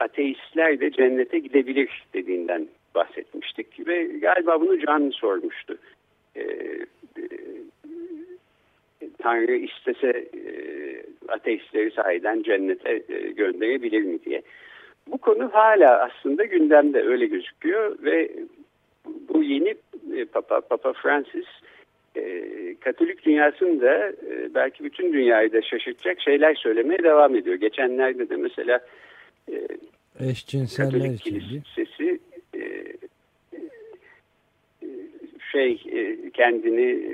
ateistler 0.00 0.80
de 0.80 0.90
cennete 0.90 1.38
gidebilir 1.38 2.06
dediğinden 2.14 2.68
bahsetmiştik 2.94 3.86
ve 3.86 4.04
galiba 4.04 4.60
bunu 4.60 4.86
Can 4.86 5.10
sormuştu. 5.10 5.78
E, 6.36 6.42
Tanrı 9.18 9.56
istese 9.56 10.08
e, 10.08 10.52
ateistleri 11.28 11.90
sahiden 11.90 12.42
cennete 12.42 13.02
e, 13.08 13.30
gönderebilir 13.30 14.02
mi 14.02 14.24
diye. 14.24 14.42
Bu 15.06 15.18
konu 15.18 15.50
hala 15.52 16.04
aslında 16.04 16.44
gündemde 16.44 17.02
öyle 17.02 17.26
gözüküyor 17.26 18.02
ve 18.02 18.30
bu 19.28 19.42
yeni 19.42 19.74
e, 20.16 20.24
Papa, 20.24 20.60
Papa 20.60 20.92
Francis 20.92 21.46
e, 21.46 21.77
Katolik 22.80 23.24
dünyasında 23.24 24.08
e, 24.08 24.54
belki 24.54 24.84
bütün 24.84 25.12
dünyayı 25.12 25.52
da 25.52 25.62
şaşırtacak 25.62 26.20
şeyler 26.20 26.54
söylemeye 26.54 27.02
devam 27.02 27.36
ediyor. 27.36 27.56
Geçenlerde 27.56 28.28
de 28.28 28.36
mesela 28.36 28.80
e, 29.52 29.68
eşcinseller 30.20 30.90
Katolik 30.90 31.20
Kilisesi 31.20 32.18
e, 32.54 32.58
e, 32.58 33.58
şey 35.52 35.82
e, 35.92 36.30
kendini 36.30 36.90
e, 36.90 37.12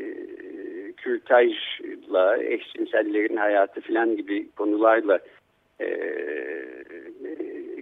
kürtajla, 0.93 2.43
eşcinsellerin 2.43 3.37
hayatı 3.37 3.81
falan 3.81 4.17
gibi 4.17 4.51
konularla 4.57 5.19
e, 5.81 5.89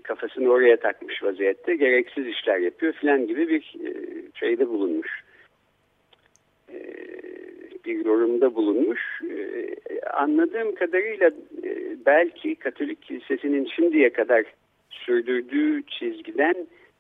kafasını 0.03 0.49
oraya 0.49 0.77
takmış 0.77 1.23
vaziyette 1.23 1.77
gereksiz 1.77 2.27
işler 2.27 2.59
yapıyor 2.59 2.93
falan 2.93 3.27
gibi 3.27 3.49
bir 3.49 3.75
e, 3.87 3.93
şeyde 4.35 4.69
bulunmuş. 4.69 5.23
Bir 7.93 8.05
yorumda 8.05 8.55
bulunmuş. 8.55 9.01
E, 9.31 10.01
anladığım 10.01 10.75
kadarıyla 10.75 11.31
e, 11.65 11.97
belki 12.07 12.55
Katolik 12.55 13.03
Kilisesi'nin 13.03 13.69
şimdiye 13.77 14.13
kadar 14.13 14.45
sürdürdüğü 14.91 15.83
çizgiden 15.83 16.55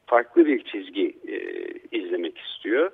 farklı 0.06 0.46
bir 0.46 0.64
çizgi 0.64 1.16
e, 1.28 1.38
izlemek 1.98 2.38
istiyor. 2.38 2.90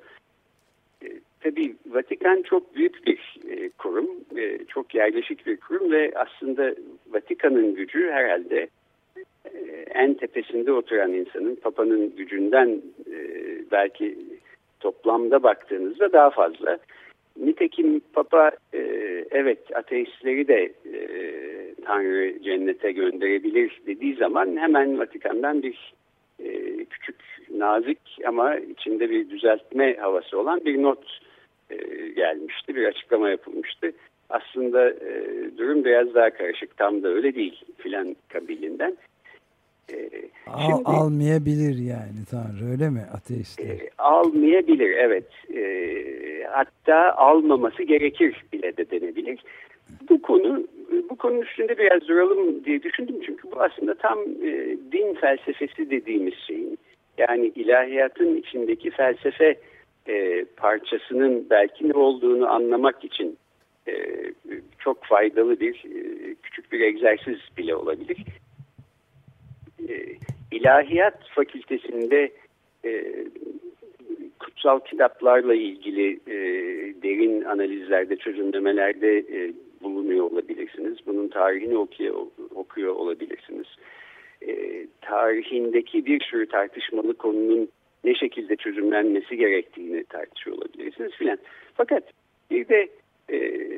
E, 1.03 1.07
tabii 1.41 1.77
Vatikan 1.87 2.43
çok 2.43 2.75
büyük 2.75 3.07
bir 3.07 3.39
kurum, 3.79 4.11
çok 4.69 4.95
yerleşik 4.95 5.47
bir 5.47 5.57
kurum 5.57 5.93
ve 5.93 6.13
aslında 6.15 6.75
Vatikan'ın 7.11 7.75
gücü 7.75 8.11
herhalde 8.11 8.69
en 9.95 10.15
tepesinde 10.15 10.73
oturan 10.73 11.13
insanın, 11.13 11.55
Papa'nın 11.55 12.17
gücünden 12.17 12.83
belki 13.73 14.19
toplamda 14.81 15.43
baktığınızda 15.43 16.13
daha 16.13 16.31
fazla. 16.31 16.79
Nitekim 17.39 18.01
Papa 18.13 18.51
e, 18.75 18.79
evet 19.31 19.77
ateistleri 19.77 20.49
de 20.49 20.73
e, 20.95 20.99
Tanrı 21.85 22.43
cennete 22.43 22.93
gönderebilir 22.93 23.81
dediği 23.87 24.15
zaman 24.15 24.57
hemen 24.57 24.99
Vatikan'dan 24.99 25.63
bir 25.63 25.95
e, 26.45 26.85
küçük 26.85 27.17
nazik 27.51 27.99
ama 28.27 28.57
içinde 28.57 29.11
bir 29.11 29.31
düzeltme 29.31 29.97
havası 29.97 30.39
olan 30.39 30.65
bir 30.65 30.83
not 30.83 31.21
e, 31.71 31.77
gelmişti. 32.09 32.75
Bir 32.75 32.85
açıklama 32.85 33.31
yapılmıştı. 33.31 33.93
Aslında 34.31 34.91
e, 34.91 35.25
durum 35.59 35.85
biraz 35.85 36.15
daha 36.15 36.31
karışık. 36.31 36.77
Tam 36.77 37.03
da 37.03 37.09
öyle 37.09 37.35
değil 37.35 37.65
filan 37.77 38.17
kabilinden. 38.29 38.97
E, 39.93 40.11
Al, 40.47 40.83
almayabilir 40.85 41.79
yani 41.79 42.25
Tanrı 42.31 42.71
öyle 42.71 42.91
mi 42.91 43.01
ateistler? 43.15 43.67
E, 43.67 43.91
almayabilir 43.99 44.91
evet. 44.91 45.27
E, 45.55 45.63
hatta 46.51 47.13
almaması 47.17 47.83
gerekir 47.83 48.45
bile 48.53 48.77
de 48.77 48.91
denebilir. 48.91 49.45
Bu 50.11 50.23
konu 50.23 50.67
bu 51.11 51.17
konunun 51.17 51.43
üstünde 51.43 51.79
biraz 51.79 52.09
duralım 52.09 52.65
diye 52.65 52.83
düşündüm 52.83 53.17
çünkü 53.27 53.51
bu 53.51 53.63
aslında 53.63 53.95
tam 53.95 54.19
e, 54.19 54.77
din 54.93 55.15
felsefesi 55.15 55.91
dediğimiz 55.91 56.35
şeyin 56.47 56.79
yani 57.19 57.47
ilahiyatın 57.47 58.37
içindeki 58.37 58.91
felsefe 58.91 59.57
e, 60.09 60.45
parçasının 60.57 61.47
belki 61.51 61.89
ne 61.89 61.95
olduğunu 61.95 62.49
anlamak 62.49 63.05
için 63.05 63.39
e, 63.89 63.93
çok 64.79 65.05
faydalı 65.05 65.61
bir 65.61 65.75
e, 65.75 66.35
küçük 66.43 66.73
bir 66.73 66.81
egzersiz 66.81 67.39
bile 67.57 67.75
olabilir. 67.75 68.17
E, 69.89 69.95
ilahiyat 70.53 71.29
fakültesinde 71.35 72.31
e, 72.85 73.05
kutsal 74.39 74.81
kitaplarla 74.81 75.55
ilgili 75.55 76.13
e, 76.27 76.37
derin 77.03 77.45
analizlerde, 77.45 78.17
çözümlemelerde 78.17 79.19
e, 79.19 79.53
bulunuyor 79.83 80.31
olabilirsiniz. 80.31 80.99
Bunun 81.07 81.29
tarihini 81.29 81.77
okuyor, 81.77 82.27
okuyor 82.55 82.95
olabilirsiniz. 82.95 83.67
E, 84.49 84.87
tarihindeki 85.01 86.07
bir 86.07 86.21
sürü 86.21 86.49
tartışmalı 86.49 87.15
konunun 87.15 87.69
ne 88.05 88.15
şekilde 88.15 88.57
çözümlenmesi 88.57 89.37
gerektiğini 89.37 90.05
tartışıyor 90.05 90.57
olabilirsiniz 90.57 91.13
filan. 91.13 91.39
Fakat 91.75 92.03
bir 92.51 92.69
de 92.69 92.89
e, 93.31 93.69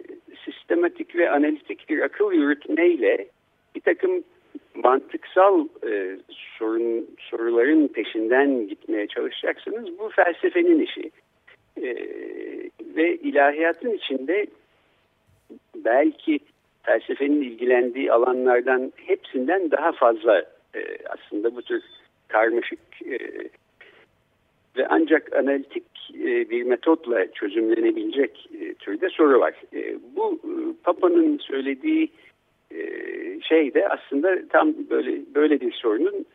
sistematik 0.45 1.17
ve 1.17 1.31
analitik 1.31 1.89
bir 1.89 2.01
akıl 2.01 2.33
yürütmeyle 2.33 3.27
bir 3.75 3.81
takım 3.81 4.25
mantıksal 4.75 5.67
e, 5.87 6.19
sorun, 6.59 7.07
soruların 7.19 7.89
peşinden 7.89 8.69
gitmeye 8.69 9.07
çalışacaksınız. 9.07 9.99
Bu 9.99 10.09
felsefenin 10.09 10.81
işi. 10.81 11.11
E, 11.83 11.97
ve 12.97 13.17
ilahiyatın 13.17 13.93
içinde 13.93 14.47
belki 15.77 16.39
felsefenin 16.83 17.43
ilgilendiği 17.43 18.13
alanlardan 18.13 18.93
hepsinden 18.97 19.71
daha 19.71 19.93
fazla 19.93 20.39
e, 20.75 20.81
aslında 21.09 21.57
bu 21.57 21.63
tür 21.63 21.83
karmaşık 22.29 22.81
e, 23.07 23.19
ve 24.77 24.87
ancak 24.89 25.37
analitik 25.37 25.85
e, 26.15 26.51
bir 26.51 26.63
metotla 26.63 27.33
çözümlenebilecek 27.33 28.49
e, 28.61 28.75
türde 28.75 29.09
soru 29.09 29.41
var. 29.41 29.55
E, 29.75 29.97
bu 30.17 30.41
e, 30.45 30.53
Papa'nın 30.85 31.39
söylediği 31.39 32.05
e, 32.05 32.11
şey 33.43 33.75
de 33.75 33.89
aslında 33.89 34.49
tam 34.49 34.75
böyle 34.91 35.35
böyle 35.35 35.61
bir 35.61 35.73
sorunun 35.73 36.27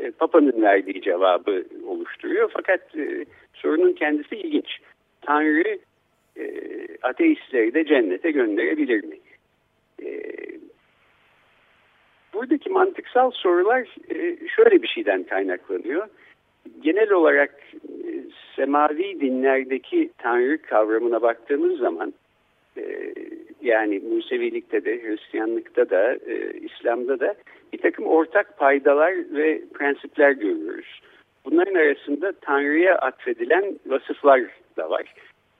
e, 0.00 0.10
Papa'nın 0.10 0.62
verdiği 0.62 1.02
cevabı 1.02 1.64
oluşturuyor. 1.86 2.50
Fakat 2.52 2.96
e, 2.96 3.24
sorunun 3.54 3.92
kendisi 3.92 4.36
ilginç. 4.36 4.78
Tanrı 5.20 5.78
e, 6.36 6.46
ateistleri 7.02 7.74
de 7.74 7.84
cennete 7.84 8.30
gönderebilir 8.30 9.04
mi? 9.04 9.16
E, 10.02 10.22
buradaki 12.34 12.70
mantıksal 12.70 13.30
sorular 13.30 13.94
e, 14.10 14.48
şöyle 14.48 14.82
bir 14.82 14.88
şeyden 14.88 15.22
kaynaklanıyor. 15.22 16.08
Genel 16.80 17.10
olarak 17.10 17.54
e, 17.74 18.10
semavi 18.56 19.20
dinlerdeki 19.20 20.10
Tanrı 20.18 20.62
kavramına 20.62 21.22
baktığımız 21.22 21.78
zaman 21.78 22.14
e, 22.76 23.14
yani 23.64 23.98
Musevilikte 23.98 24.84
de, 24.84 25.02
Hristiyanlıkta 25.02 25.90
da, 25.90 26.14
e, 26.14 26.58
İslam'da 26.60 27.20
da 27.20 27.34
bir 27.72 27.78
takım 27.78 28.06
ortak 28.06 28.58
paydalar 28.58 29.14
ve 29.30 29.62
prensipler 29.74 30.30
görüyoruz. 30.30 31.00
Bunların 31.44 31.74
arasında 31.74 32.32
Tanrı'ya 32.40 32.94
atfedilen 32.98 33.78
vasıflar 33.86 34.40
da 34.76 34.90
var. 34.90 35.14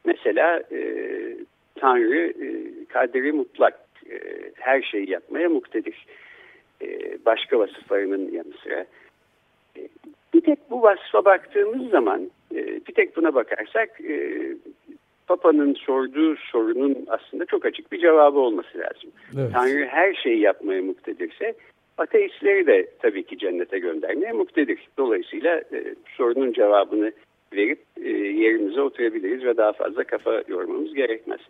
Mesela 0.04 0.62
e, 0.72 0.78
Tanrı 1.74 2.26
e, 2.26 2.48
kaderi 2.88 3.32
mutlak 3.32 3.80
e, 4.10 4.20
her 4.54 4.82
şeyi 4.82 5.10
yapmaya 5.10 5.48
muktedir. 5.48 6.06
E, 6.82 7.18
başka 7.26 7.58
vasıflarının 7.58 8.32
yanı 8.32 8.52
sıra. 8.62 8.86
E, 9.76 9.80
bir 10.34 10.40
tek 10.40 10.70
bu 10.70 10.82
vasfa 10.82 11.24
baktığımız 11.24 11.90
zaman, 11.90 12.30
e, 12.54 12.66
bir 12.88 12.94
tek 12.94 13.16
buna 13.16 13.34
bakarsak 13.34 14.00
e, 14.00 14.42
Papa'nın 15.26 15.74
sorduğu 15.74 16.36
sorunun 16.36 17.06
aslında 17.08 17.44
çok 17.46 17.66
açık 17.66 17.92
bir 17.92 18.00
cevabı 18.00 18.38
olması 18.38 18.78
lazım. 18.78 19.10
Evet. 19.38 19.52
Tanrı 19.52 19.86
her 19.86 20.14
şeyi 20.14 20.40
yapmaya 20.40 20.82
muktedirse 20.82 21.54
ateistleri 21.98 22.66
de 22.66 22.88
tabii 23.02 23.22
ki 23.22 23.38
cennete 23.38 23.78
göndermeye 23.78 24.32
muktedir. 24.32 24.88
Dolayısıyla 24.98 25.56
e, 25.56 25.94
sorunun 26.16 26.52
cevabını 26.52 27.12
verip 27.52 27.78
e, 28.02 28.08
yerimize 28.10 28.80
oturabiliriz 28.80 29.44
ve 29.44 29.56
daha 29.56 29.72
fazla 29.72 30.04
kafa 30.04 30.42
yormamız 30.48 30.94
gerekmez. 30.94 31.40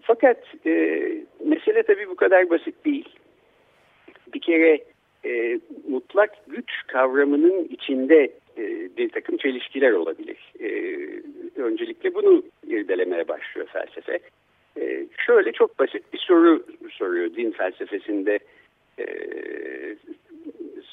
Fakat 0.00 0.38
e, 0.66 0.72
mesele 1.44 1.82
tabii 1.82 2.08
bu 2.08 2.16
kadar 2.16 2.50
basit 2.50 2.84
değil. 2.84 3.08
Bir 4.34 4.40
kere 4.40 4.84
e, 5.24 5.60
mutlak 5.88 6.30
güç 6.46 6.70
kavramının 6.86 7.64
içinde 7.64 8.32
bir 8.96 9.08
takım 9.08 9.36
çelişkiler 9.36 9.92
olabilir. 9.92 10.52
E, 10.60 10.70
öncelikle 11.62 12.14
bunu 12.14 12.42
irdelemeye 12.66 13.28
başlıyor 13.28 13.68
felsefe. 13.72 14.18
E, 14.80 15.06
şöyle 15.26 15.52
çok 15.52 15.78
basit 15.78 16.12
bir 16.12 16.18
soru 16.18 16.66
soruyor 16.90 17.34
din 17.34 17.50
felsefesinde 17.50 18.38
e, 18.98 19.06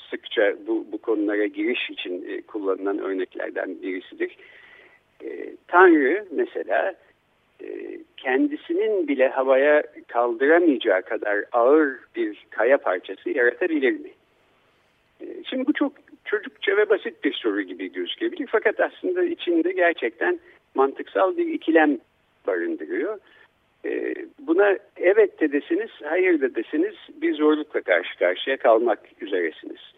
sıkça 0.09 0.55
bu, 0.67 0.85
bu 0.91 0.97
konulara 0.97 1.45
giriş 1.45 1.89
için 1.89 2.25
e, 2.29 2.41
kullanılan 2.41 2.99
örneklerden 2.99 3.81
birisidir. 3.81 4.37
E, 5.23 5.55
Tanrı 5.67 6.25
mesela 6.31 6.93
e, 7.63 7.99
kendisinin 8.17 9.07
bile 9.07 9.27
havaya 9.27 9.83
kaldıramayacağı 10.07 11.01
kadar 11.01 11.45
ağır 11.51 11.99
bir 12.15 12.45
kaya 12.49 12.77
parçası 12.77 13.29
yaratabilir 13.29 13.91
mi? 13.91 14.09
Şimdi 15.49 15.67
bu 15.67 15.73
çok 15.73 15.93
çocukça 16.25 16.77
ve 16.77 16.89
basit 16.89 17.23
bir 17.23 17.33
soru 17.33 17.61
gibi 17.61 17.91
gözükebilir. 17.91 18.47
Fakat 18.51 18.79
aslında 18.79 19.23
içinde 19.23 19.71
gerçekten 19.71 20.39
mantıksal 20.75 21.37
bir 21.37 21.47
ikilem 21.47 21.97
barındırıyor. 22.47 23.19
Buna 24.39 24.77
evet 24.97 25.41
de 25.41 25.51
desiniz, 25.51 25.89
hayır 26.03 26.41
da 26.41 26.55
desiniz 26.55 26.95
bir 27.21 27.35
zorlukla 27.35 27.81
karşı 27.81 28.19
karşıya 28.19 28.57
kalmak 28.57 28.99
üzeresiniz. 29.21 29.93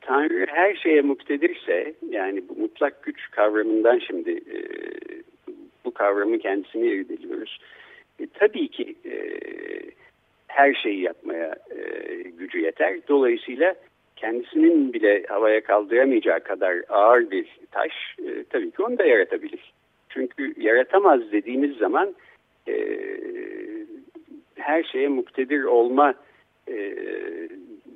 Tanrı 0.00 0.46
her 0.48 0.74
şeye 0.74 1.02
muktedirse 1.02 1.94
yani 2.10 2.42
bu 2.48 2.60
mutlak 2.60 3.02
güç 3.02 3.30
kavramından 3.30 3.98
şimdi 3.98 4.40
bu 5.84 5.94
kavramın 5.94 6.38
kendisini 6.38 6.86
irdeliyoruz. 6.86 7.60
E, 8.20 8.26
tabii 8.34 8.68
ki 8.68 8.94
e, 9.04 9.14
her 10.46 10.74
şeyi 10.74 11.00
yapmaya 11.00 11.56
e, 11.70 11.82
gücü 12.22 12.60
yeter. 12.60 12.98
Dolayısıyla 13.08 13.74
kendisinin 14.24 14.92
bile 14.92 15.24
havaya 15.28 15.60
kaldıramayacağı 15.60 16.40
kadar 16.40 16.76
ağır 16.88 17.30
bir 17.30 17.46
taş 17.70 17.92
e, 18.18 18.44
tabii 18.50 18.70
ki 18.70 18.82
onu 18.82 18.98
da 18.98 19.04
yaratabilir. 19.04 19.72
Çünkü 20.08 20.54
yaratamaz 20.56 21.32
dediğimiz 21.32 21.76
zaman 21.76 22.14
e, 22.68 22.74
her 24.56 24.82
şeye 24.82 25.08
muktedir 25.08 25.64
olma 25.64 26.14
e, 26.68 26.94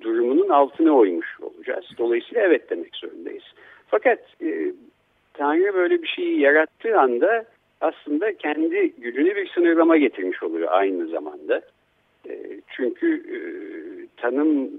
durumunun 0.01 0.49
altına 0.49 0.93
oymuş 0.93 1.41
olacağız. 1.41 1.85
Dolayısıyla 1.99 2.43
evet 2.43 2.71
demek 2.71 2.97
zorundayız. 2.97 3.45
Fakat 3.87 4.19
e, 4.43 4.73
Tanrı 5.35 5.75
böyle 5.75 6.03
bir 6.03 6.09
şeyi 6.09 6.41
yarattığı 6.41 6.99
anda 7.01 7.45
aslında 7.81 8.37
kendi 8.37 8.93
gücüne 8.99 9.37
bir 9.37 9.49
sınırlama 9.49 9.97
getirmiş 9.97 10.43
oluyor 10.43 10.69
aynı 10.71 11.07
zamanda. 11.07 11.63
E, 12.29 12.61
çünkü 12.77 13.15
e, 13.17 13.39
tanım 14.17 14.71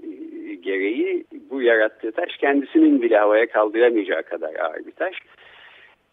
gereği 0.54 1.24
bu 1.50 1.62
yarattığı 1.62 2.12
taş 2.12 2.36
kendisinin 2.36 3.02
bile 3.02 3.18
havaya 3.18 3.46
kaldıramayacağı 3.46 4.22
kadar 4.22 4.54
ağır 4.54 4.86
bir 4.86 4.92
taş. 4.92 5.16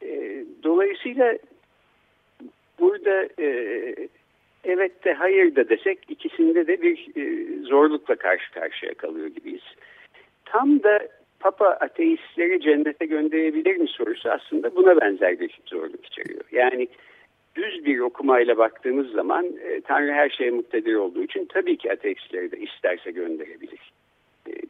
E, 0.01 0.43
dolayısıyla 0.63 1.37
burada 2.79 3.27
evet 4.63 5.05
de 5.05 5.13
hayır 5.13 5.55
da 5.55 5.69
desek 5.69 5.99
ikisinde 6.09 6.67
de 6.67 6.81
bir 6.81 7.09
zorlukla 7.63 8.15
karşı 8.15 8.51
karşıya 8.51 8.93
kalıyor 8.93 9.27
gibiyiz. 9.27 9.63
Tam 10.45 10.83
da 10.83 10.99
Papa 11.39 11.65
ateistleri 11.65 12.61
cennete 12.61 13.05
gönderebilir 13.05 13.77
mi 13.77 13.87
sorusu 13.87 14.29
aslında 14.29 14.75
buna 14.75 15.01
benzer 15.01 15.39
bir 15.39 15.59
zorluk 15.65 16.05
içeriyor. 16.05 16.43
Yani 16.51 16.87
düz 17.55 17.85
bir 17.85 17.99
okumayla 17.99 18.57
baktığımız 18.57 19.11
zaman 19.11 19.45
e, 19.45 19.81
Tanrı 19.81 20.11
her 20.11 20.29
şeye 20.29 20.51
muktedir 20.51 20.95
olduğu 20.95 21.23
için 21.23 21.45
tabii 21.45 21.77
ki 21.77 21.91
ateistleri 21.91 22.51
de 22.51 22.57
isterse 22.57 23.11
gönderebilir 23.11 23.79
e, 23.79 24.06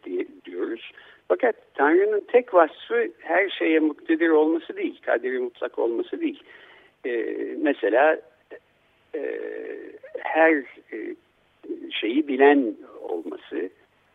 diye 0.03 0.25
diyoruz. 0.45 0.91
Fakat 1.27 1.55
Tanrı'nın 1.73 2.23
tek 2.27 2.53
vasfı 2.53 3.07
her 3.19 3.49
şeye 3.49 3.79
muktedir 3.79 4.29
olması 4.29 4.77
değil, 4.77 5.01
kaderi 5.01 5.39
mutlak 5.39 5.79
olması 5.79 6.21
değil. 6.21 6.43
E, 7.05 7.35
mesela 7.61 8.19
e, 9.15 9.41
her 10.19 10.53
e, 10.93 11.15
şeyi 11.91 12.27
bilen 12.27 12.75
olması, 13.01 13.69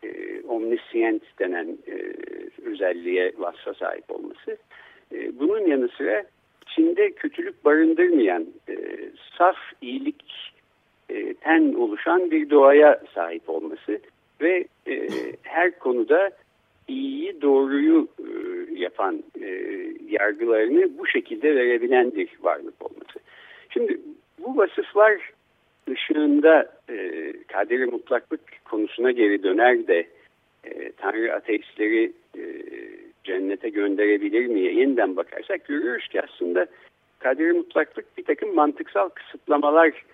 e, 0.05 0.41
omniscient 0.49 1.23
denen 1.39 1.79
e, 1.89 2.13
özelliğe 2.65 3.33
vasfa 3.39 3.75
sahip 3.75 4.11
olması. 4.11 4.57
E, 5.13 5.39
bunun 5.39 5.67
yanı 5.67 5.89
sıra 5.89 6.25
içinde 6.67 7.11
kötülük 7.11 7.65
barındırmayan 7.65 8.47
e, 8.69 8.77
saf 9.39 9.57
iyilikten 9.83 11.75
oluşan 11.75 12.31
bir 12.31 12.51
doğaya 12.51 13.01
sahip 13.15 13.49
olması 13.49 14.01
ve 14.43 14.65
e, 14.87 15.09
her 15.43 15.79
konuda 15.79 16.31
iyiyi 16.89 17.43
doğruyu 17.43 18.09
e, 18.19 18.29
yapan 18.75 19.23
e, 19.43 19.49
yargılarını 20.09 20.99
bu 20.99 21.07
şekilde 21.07 21.55
verebilen 21.55 22.15
bir 22.15 22.29
varlık 22.43 22.75
olması. 22.85 23.21
Şimdi 23.71 24.01
bu 24.39 24.57
vasıflar 24.57 25.33
ışığında 25.91 26.73
e, 26.91 27.33
kaderi 27.49 27.87
mutlaklık 27.87 28.41
konusuna 28.65 29.11
geri 29.11 29.43
döner 29.43 29.87
de 29.87 30.07
e, 30.65 30.93
Tanrı 30.93 31.35
ateistleri 31.35 32.13
e, 32.39 32.43
cennete 33.25 33.69
gönderebilir 33.69 34.47
miye 34.47 34.75
yeniden 34.75 35.17
bakarsak 35.17 35.65
görüyoruz 35.65 36.09
ki 36.09 36.23
aslında 36.23 36.67
kaderi 37.19 37.53
mutlaklık 37.53 38.19
bir 38.19 38.25
takım 38.25 38.55
mantıksal 38.55 39.09
kısıtlamalar 39.09 40.05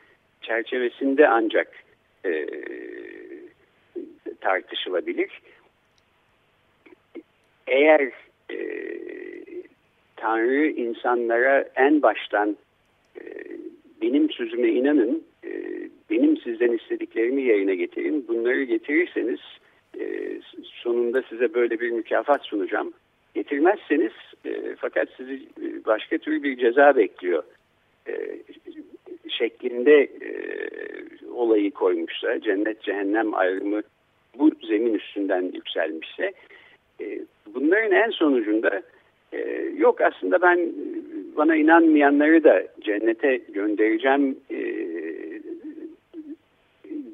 çerçevesinde 0.42 1.28
ancak 1.28 1.72
e, 2.24 2.46
tartışılabilir. 4.40 5.40
Eğer 7.66 8.12
e, 8.50 8.58
Tanrı 10.16 10.66
insanlara 10.66 11.68
en 11.76 12.02
baştan 12.02 12.56
e, 13.20 13.22
benim 14.02 14.30
sözüme 14.30 14.68
inanın, 14.68 15.24
e, 15.44 15.50
benim 16.10 16.36
sizden 16.36 16.72
istediklerimi 16.72 17.42
yerine 17.42 17.74
getirin, 17.74 18.28
bunları 18.28 18.62
getirirseniz 18.62 19.40
e, 20.00 20.40
sonunda 20.64 21.22
size 21.22 21.54
böyle 21.54 21.80
bir 21.80 21.90
mükafat 21.90 22.44
sunacağım. 22.44 22.92
Getirmezseniz 23.34 24.12
e, 24.44 24.76
fakat 24.78 25.08
sizi 25.16 25.34
e, 25.34 25.84
başka 25.86 26.18
türlü 26.18 26.42
bir 26.42 26.56
ceza 26.56 26.96
bekliyor 26.96 27.42
e, 28.08 28.14
şeklinde 29.28 30.02
e, 30.02 30.30
olayı 31.32 31.70
koymuşsa, 31.70 32.40
cennet 32.40 32.82
cehennem 32.82 33.34
ayrımı 33.34 33.82
bu 34.38 34.50
zemin 34.66 34.94
üstünden 34.94 35.42
yükselmişse 35.54 36.32
e, 37.00 37.18
bunların 37.54 37.92
en 37.92 38.10
sonucunda 38.10 38.82
e, 39.32 39.38
yok 39.76 40.00
aslında 40.00 40.42
ben 40.42 40.72
bana 41.36 41.56
inanmayanları 41.56 42.44
da 42.44 42.62
cennete 42.80 43.36
göndereceğim 43.36 44.36
e, 44.50 44.88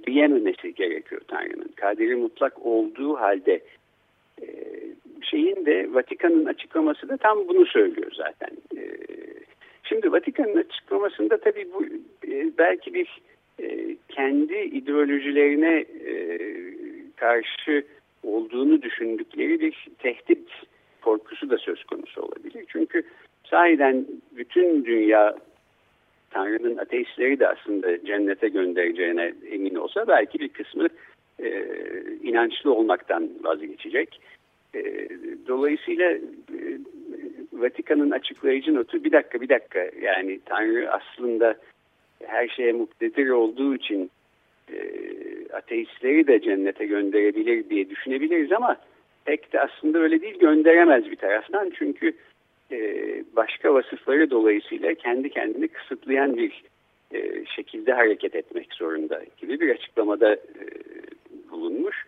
diyememesi 0.06 0.74
gerekiyor 0.74 1.20
Tanrı'nın. 1.28 1.70
Kaderi 1.76 2.16
mutlak 2.16 2.66
olduğu 2.66 3.14
halde 3.14 3.60
e, 4.42 4.46
şeyin 5.22 5.66
de 5.66 5.94
Vatikan'ın 5.94 6.44
açıklaması 6.44 7.08
da 7.08 7.16
tam 7.16 7.48
bunu 7.48 7.66
söylüyor 7.66 8.12
zaten. 8.16 8.50
E, 8.76 8.82
şimdi 9.82 10.12
Vatikan'ın 10.12 10.56
açıklamasında 10.56 11.36
tabii 11.36 11.66
bu 11.74 11.84
e, 12.28 12.50
belki 12.58 12.94
bir 12.94 13.20
e, 13.62 13.96
kendi 14.08 14.54
ideolojilerine 14.54 15.84
e, 16.06 16.38
karşı 17.16 17.84
olduğunu 18.22 18.82
düşündükleri 18.82 19.60
bir 19.60 19.88
tehdit 19.98 20.48
korkusu 21.02 21.50
da 21.50 21.58
söz 21.58 21.84
konusu 21.84 22.22
olabilir. 22.22 22.64
Çünkü 22.68 23.02
sahiden 23.44 24.06
bütün 24.36 24.84
dünya 24.84 25.36
Tanrı'nın 26.30 26.76
ateistleri 26.76 27.40
de 27.40 27.48
aslında 27.48 28.04
cennete 28.04 28.48
göndereceğine 28.48 29.34
emin 29.50 29.74
olsa 29.74 30.08
belki 30.08 30.38
bir 30.38 30.48
kısmı 30.48 30.88
e, 31.42 31.66
inançlı 32.22 32.74
olmaktan 32.74 33.30
vazgeçecek. 33.42 34.20
E, 34.74 35.08
dolayısıyla 35.48 36.10
e, 36.10 36.20
Vatikan'ın 37.52 38.10
açıklayıcı 38.10 38.74
notu 38.74 39.04
bir 39.04 39.12
dakika 39.12 39.40
bir 39.40 39.48
dakika 39.48 39.90
yani 40.02 40.40
Tanrı 40.44 40.92
aslında 40.92 41.56
her 42.24 42.48
şeye 42.48 42.72
muktedir 42.72 43.28
olduğu 43.28 43.74
için 43.74 44.10
e, 44.72 44.76
ateistleri 45.54 46.26
de 46.26 46.40
cennete 46.40 46.86
gönderebilir 46.86 47.70
diye 47.70 47.90
düşünebiliriz 47.90 48.52
ama 48.52 48.76
pek 49.24 49.52
de 49.52 49.60
aslında 49.60 49.98
öyle 49.98 50.22
değil 50.22 50.38
gönderemez 50.38 51.10
bir 51.10 51.16
taraftan 51.16 51.72
çünkü 51.78 52.12
e, 52.72 52.78
başka 53.36 53.74
vasıfları 53.74 54.30
dolayısıyla 54.30 54.94
kendi 54.94 55.30
kendini 55.30 55.68
kısıtlayan 55.68 56.36
bir 56.36 56.62
e, 57.14 57.44
şekilde 57.46 57.92
hareket 57.92 58.34
etmek 58.34 58.74
zorunda 58.74 59.22
gibi 59.36 59.60
bir 59.60 59.70
açıklamada 59.70 60.34
e, 60.34 60.64
bulunmuş. 61.50 62.06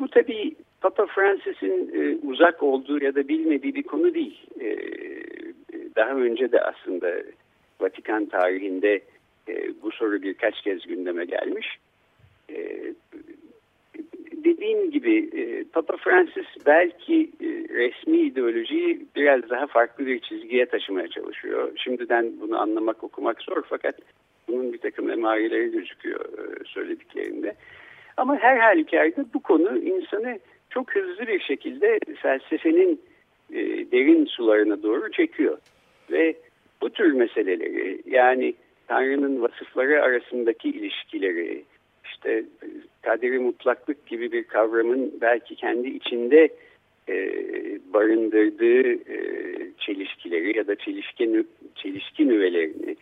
Bu 0.00 0.08
tabii 0.08 0.54
Papa 0.80 1.06
Francis'in 1.06 2.20
uzak 2.22 2.62
olduğu 2.62 3.04
ya 3.04 3.14
da 3.14 3.28
bilmediği 3.28 3.74
bir 3.74 3.82
konu 3.82 4.14
değil. 4.14 4.40
Daha 5.96 6.10
önce 6.10 6.52
de 6.52 6.60
aslında 6.60 7.14
Vatikan 7.80 8.26
tarihinde 8.26 9.00
bu 9.82 9.90
soru 9.90 10.22
birkaç 10.22 10.60
kez 10.62 10.86
gündeme 10.86 11.24
gelmiş 11.24 11.78
dediğim 14.44 14.90
gibi 14.90 15.30
e, 15.40 15.64
Papa 15.64 15.96
Francis 15.96 16.46
belki 16.66 17.30
e, 17.40 17.46
resmi 17.74 18.18
ideolojiyi 18.18 19.06
biraz 19.16 19.50
daha 19.50 19.66
farklı 19.66 20.06
bir 20.06 20.20
çizgiye 20.20 20.66
taşımaya 20.66 21.08
çalışıyor. 21.08 21.72
Şimdiden 21.76 22.32
bunu 22.40 22.60
anlamak, 22.60 23.04
okumak 23.04 23.42
zor 23.42 23.62
fakat 23.68 23.94
bunun 24.48 24.72
bir 24.72 24.78
takım 24.78 25.10
emareleri 25.10 25.70
gözüküyor 25.70 26.20
e, 26.20 26.64
söylediklerinde. 26.64 27.54
Ama 28.16 28.36
her 28.36 28.56
halükarda 28.56 29.24
bu 29.34 29.42
konu 29.42 29.78
insanı 29.78 30.38
çok 30.70 30.94
hızlı 30.94 31.26
bir 31.26 31.40
şekilde 31.40 31.98
felsefenin 32.16 33.00
derin 33.92 34.24
sularına 34.24 34.82
doğru 34.82 35.12
çekiyor. 35.12 35.58
Ve 36.10 36.34
bu 36.80 36.90
tür 36.90 37.12
meseleleri 37.12 38.02
yani 38.06 38.54
Tanrı'nın 38.88 39.42
vasıfları 39.42 40.02
arasındaki 40.02 40.68
ilişkileri, 40.68 41.64
işte 42.24 42.44
kaderi 43.02 43.38
mutlaklık 43.38 44.06
gibi 44.06 44.32
bir 44.32 44.44
kavramın 44.44 45.12
belki 45.20 45.56
kendi 45.56 45.88
içinde 45.88 46.48
e, 47.08 47.16
barındırdığı 47.94 48.92
e, 48.92 49.18
çelişkileri 49.78 50.56
ya 50.56 50.66
da 50.66 50.76
çelişki, 50.76 51.44
çelişki 51.74 52.28
nüvelerini 52.28 52.96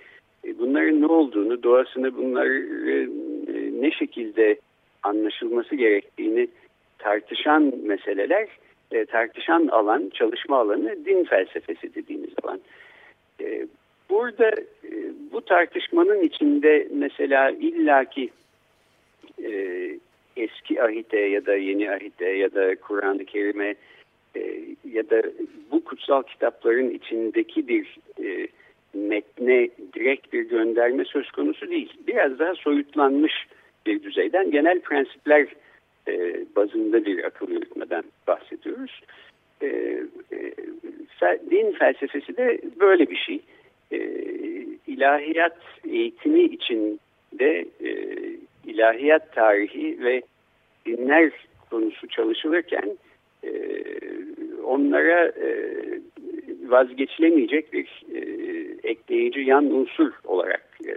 e, 0.44 0.58
bunların 0.58 1.00
ne 1.00 1.06
olduğunu, 1.06 1.62
doğasını 1.62 2.16
bunları 2.16 2.58
e, 2.90 3.08
ne 3.82 3.90
şekilde 3.90 4.56
anlaşılması 5.02 5.74
gerektiğini 5.74 6.48
tartışan 6.98 7.72
meseleler, 7.82 8.48
e, 8.92 9.04
tartışan 9.04 9.66
alan, 9.66 10.10
çalışma 10.14 10.58
alanı 10.58 11.04
din 11.04 11.24
felsefesi 11.24 11.94
dediğimiz 11.94 12.30
alan. 12.42 12.60
E, 13.40 13.66
burada 14.10 14.50
e, 14.84 14.92
bu 15.32 15.40
tartışmanın 15.40 16.20
içinde 16.20 16.88
mesela 16.92 17.50
illaki 17.50 18.30
e, 19.44 19.52
eski 20.36 20.82
ahite 20.82 21.18
ya 21.18 21.46
da 21.46 21.54
yeni 21.56 21.90
ahite 21.90 22.28
ya 22.28 22.54
da 22.54 22.74
Kur'an-ı 22.76 23.24
Kerim'e 23.24 23.74
e, 24.36 24.60
ya 24.92 25.10
da 25.10 25.22
bu 25.70 25.84
kutsal 25.84 26.22
kitapların 26.22 26.90
içindeki 26.90 27.68
bir 27.68 27.98
e, 28.24 28.48
metne 28.94 29.68
direkt 29.94 30.32
bir 30.32 30.42
gönderme 30.42 31.04
söz 31.04 31.30
konusu 31.30 31.70
değil. 31.70 31.92
Biraz 32.06 32.38
daha 32.38 32.54
soyutlanmış 32.54 33.32
bir 33.86 34.02
düzeyden 34.02 34.50
genel 34.50 34.80
prensipler 34.80 35.46
e, 36.08 36.44
bazında 36.56 37.04
bir 37.04 37.24
akıl 37.24 37.50
yürütmeden 37.50 38.04
bahsediyoruz. 38.26 39.00
E, 39.62 39.66
e, 40.32 40.52
din 41.50 41.72
felsefesi 41.72 42.36
de 42.36 42.60
böyle 42.80 43.10
bir 43.10 43.16
şey. 43.16 43.40
E, 43.92 43.98
ilahiyat 44.86 45.58
eğitimi 45.88 46.42
içinde 46.42 46.98
e, 47.40 47.66
ilahiyat 48.82 49.32
tarihi 49.32 50.04
ve 50.04 50.22
dinler 50.86 51.30
konusu 51.70 52.08
çalışılırken 52.08 52.98
e, 53.44 53.50
onlara 54.64 55.26
e, 55.26 55.78
vazgeçilemeyecek 56.66 57.72
bir 57.72 58.02
e, 58.14 58.20
ekleyici 58.88 59.40
yan 59.40 59.64
unsur 59.64 60.12
olarak 60.24 60.68
e, 60.86 60.94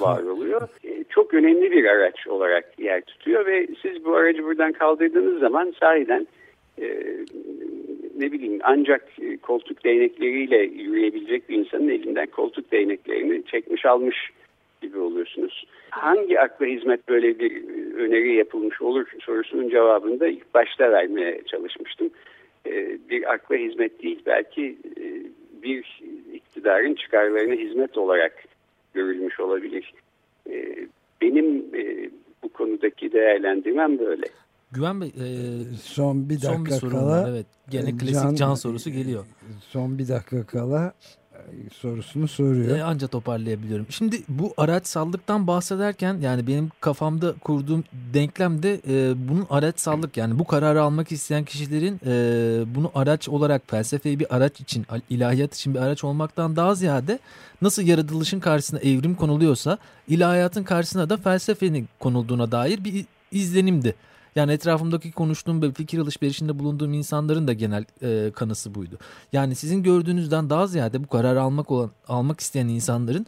var 0.00 0.22
oluyor. 0.22 0.68
E, 0.84 1.04
çok 1.08 1.34
önemli 1.34 1.70
bir 1.70 1.84
araç 1.84 2.26
olarak 2.26 2.78
yer 2.78 3.00
tutuyor 3.00 3.46
ve 3.46 3.66
siz 3.82 4.04
bu 4.04 4.14
aracı 4.14 4.44
buradan 4.44 4.72
kaldırdığınız 4.72 5.40
zaman 5.40 5.74
sahiden 5.80 6.26
e, 6.80 6.86
ne 8.18 8.32
bileyim 8.32 8.60
ancak 8.62 9.08
koltuk 9.42 9.84
değnekleriyle 9.84 10.58
yürüyebilecek 10.58 11.48
bir 11.48 11.56
insanın 11.56 11.88
elinden 11.88 12.26
koltuk 12.26 12.72
değneklerini 12.72 13.44
çekmiş 13.44 13.86
almış. 13.86 14.30
Hangi 15.98 16.40
akla 16.40 16.66
hizmet 16.66 17.08
böyle 17.08 17.38
bir 17.38 17.64
öneri 17.94 18.34
yapılmış 18.34 18.82
olur 18.82 19.06
sorusunun 19.20 19.68
cevabını 19.68 20.20
da 20.20 20.28
ilk 20.28 20.54
başta 20.54 20.92
vermeye 20.92 21.42
çalışmıştım. 21.46 22.10
E, 22.66 22.98
bir 23.10 23.32
akla 23.32 23.56
hizmet 23.56 24.02
değil 24.02 24.22
belki 24.26 24.78
e, 24.96 25.04
bir 25.62 26.02
iktidarın 26.32 26.94
çıkarlarına 26.94 27.54
hizmet 27.54 27.98
olarak 27.98 28.44
görülmüş 28.94 29.40
olabilir. 29.40 29.94
E, 30.50 30.76
benim 31.20 31.64
bu 32.42 32.48
konudaki 32.48 33.12
değerlendirmem 33.12 33.98
böyle. 33.98 34.26
Güven 34.72 35.00
Bey, 35.00 35.08
e, 35.08 35.26
son 35.82 36.28
bir 36.28 36.34
dakika 36.34 36.74
son 36.74 36.90
bir 36.90 36.96
kala 36.96 37.06
var. 37.06 37.30
Evet, 37.30 37.46
gene 37.70 37.96
klasik 37.96 38.14
can, 38.14 38.34
can 38.34 38.54
sorusu 38.54 38.90
geliyor. 38.90 39.24
Son 39.60 39.98
bir 39.98 40.08
dakika 40.08 40.46
kala 40.46 40.92
sorusunu 41.72 42.28
soruyor. 42.28 42.78
E, 42.78 42.82
anca 42.82 43.08
toparlayabiliyorum. 43.08 43.86
Şimdi 43.90 44.22
bu 44.28 44.54
araçsallıktan 44.56 45.46
bahsederken 45.46 46.18
yani 46.20 46.46
benim 46.46 46.70
kafamda 46.80 47.32
kurduğum 47.32 47.84
denklemde 48.14 48.80
e, 48.88 49.28
bunun 49.28 49.46
araçsallık 49.50 50.16
yani 50.16 50.38
bu 50.38 50.44
kararı 50.44 50.82
almak 50.82 51.12
isteyen 51.12 51.44
kişilerin 51.44 52.00
e, 52.06 52.74
bunu 52.74 52.90
araç 52.94 53.28
olarak 53.28 53.62
felsefeyi 53.66 54.20
bir 54.20 54.36
araç 54.36 54.60
için 54.60 54.86
ilahiyat 55.10 55.54
için 55.54 55.74
bir 55.74 55.80
araç 55.80 56.04
olmaktan 56.04 56.56
daha 56.56 56.74
ziyade 56.74 57.18
nasıl 57.62 57.82
yaratılışın 57.82 58.40
karşısına 58.40 58.80
evrim 58.80 59.14
konuluyorsa 59.14 59.78
ilahiyatın 60.08 60.64
karşısına 60.64 61.10
da 61.10 61.16
felsefenin 61.16 61.88
konulduğuna 61.98 62.52
dair 62.52 62.84
bir 62.84 63.04
izlenimdi. 63.32 63.94
Yani 64.38 64.52
etrafımdaki 64.52 65.12
konuştuğum 65.12 65.62
ve 65.62 65.72
fikir 65.72 65.98
alışverişinde 65.98 66.58
bulunduğum 66.58 66.92
insanların 66.92 67.48
da 67.48 67.52
genel 67.52 67.84
e, 68.02 68.30
kanısı 68.30 68.74
buydu. 68.74 68.98
Yani 69.32 69.54
sizin 69.54 69.82
gördüğünüzden 69.82 70.50
daha 70.50 70.66
ziyade 70.66 71.04
bu 71.04 71.08
kararı 71.08 71.42
almak 71.42 71.70
olan 71.70 71.90
almak 72.08 72.40
isteyen 72.40 72.68
insanların 72.68 73.26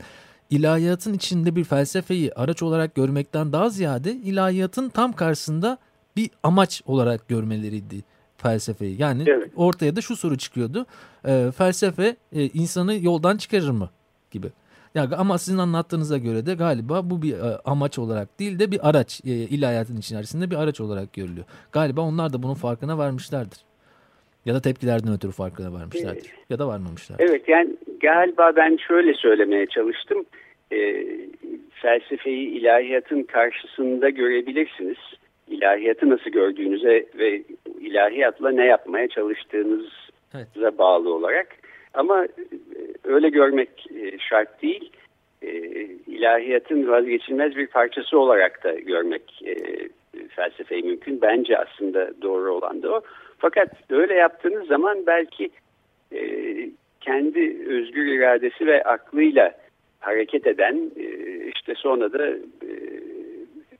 ilahiyatın 0.51 1.15
içinde 1.15 1.57
bir 1.57 1.65
felsefeyi 1.65 2.35
araç 2.35 2.63
olarak 2.63 2.95
görmekten 2.95 3.53
daha 3.53 3.71
ziyade 3.71 4.13
ilahiyatın 4.13 4.89
tam 4.89 5.13
karşısında 5.13 5.79
bir 6.17 6.31
amaç 6.43 6.83
olarak 6.87 7.29
görmeleriydi 7.29 8.05
felsefeyi. 8.37 9.01
Yani 9.01 9.25
evet. 9.27 9.53
ortaya 9.57 9.97
da 9.97 10.01
şu 10.01 10.17
soru 10.17 10.39
çıkıyordu. 10.39 10.87
E, 11.25 11.51
felsefe 11.57 12.17
e, 12.33 12.49
insanı 12.49 12.95
yoldan 12.95 13.37
çıkarır 13.37 13.71
mı 13.71 13.91
gibi. 14.31 14.51
Ya 14.95 15.09
ama 15.19 15.39
sizin 15.39 15.59
anlattığınıza 15.59 16.19
göre 16.19 16.47
de 16.47 16.55
galiba 16.55 17.11
bu 17.11 17.23
bir 17.23 17.33
e, 17.33 17.59
amaç 17.65 17.99
olarak 17.99 18.41
değil 18.41 18.59
de 18.59 18.71
bir 18.71 18.89
araç 18.89 19.21
e, 19.25 19.31
ilahiyatın 19.31 19.97
içerisinde 19.97 20.51
bir 20.51 20.57
araç 20.57 20.81
olarak 20.81 21.13
görülüyor. 21.13 21.47
Galiba 21.73 22.01
onlar 22.01 22.33
da 22.33 22.43
bunun 22.43 22.55
farkına 22.55 22.99
varmışlardır. 22.99 23.59
Ya 24.47 24.55
da 24.55 24.61
tepkilerden 24.61 25.15
ötürü 25.15 25.33
farkına 25.33 25.73
varmışlardır. 25.73 26.27
Ya 26.51 26.59
da 26.59 26.69
varmamışlar. 26.69 27.17
Evet 27.19 27.49
yani 27.49 27.77
galiba 28.01 28.53
ben 28.57 28.77
şöyle 28.77 29.15
söylemeye 29.15 29.67
çalıştım. 29.67 30.25
E, 30.73 31.07
felsefeyi 31.71 32.49
ilahiyatın 32.49 33.23
karşısında 33.23 34.09
görebilirsiniz. 34.09 34.99
İlahiyatı 35.49 36.11
nasıl 36.11 36.31
gördüğünüze 36.31 37.07
ve 37.19 37.43
ilahiyatla 37.81 38.51
ne 38.51 38.67
yapmaya 38.67 39.09
çalıştığınıza 39.09 39.89
evet. 40.35 40.79
bağlı 40.79 41.15
olarak. 41.15 41.60
Ama 41.95 42.27
öyle 43.05 43.29
görmek 43.29 43.87
e, 43.95 44.19
şart 44.19 44.63
değil. 44.63 44.93
E, 45.43 45.51
ilahiyatın 46.07 46.89
vazgeçilmez 46.89 47.57
bir 47.57 47.67
parçası 47.67 48.19
olarak 48.19 48.65
da 48.65 48.73
görmek 48.73 49.43
e, 49.47 49.55
felsefeyi 50.29 50.83
mümkün. 50.83 51.21
Bence 51.23 51.59
aslında 51.59 52.23
doğru 52.23 52.55
olan 52.55 52.83
da 52.83 52.93
o. 52.93 53.01
Fakat 53.39 53.69
öyle 53.91 54.15
yaptığınız 54.15 54.67
zaman 54.67 55.07
belki 55.07 55.51
kendi 57.01 57.67
özgür 57.69 58.07
iradesi 58.07 58.67
ve 58.67 58.83
aklıyla 58.83 59.55
hareket 60.01 60.47
eden 60.47 60.91
işte 61.55 61.75
sonra 61.75 62.13
da 62.13 62.35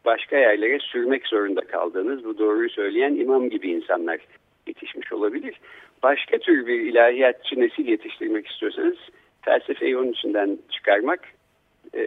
başka 0.05 0.37
yerlere 0.37 0.79
sürmek 0.79 1.27
zorunda 1.27 1.61
kaldığınız 1.61 2.25
bu 2.25 2.39
doğruyu 2.39 2.71
söyleyen 2.71 3.15
imam 3.15 3.51
gibi 3.51 3.71
insanlar 3.71 4.19
yetişmiş 4.67 5.13
olabilir. 5.13 5.61
Başka 6.03 6.39
tür 6.39 6.67
bir 6.67 6.81
ilahiyatçı 6.81 7.61
nesil 7.61 7.87
yetiştirmek 7.87 8.47
istiyorsanız 8.47 8.97
felsefeyi 9.43 9.99
onun 9.99 10.13
içinden 10.13 10.59
çıkarmak 10.71 11.21
e, 11.95 12.03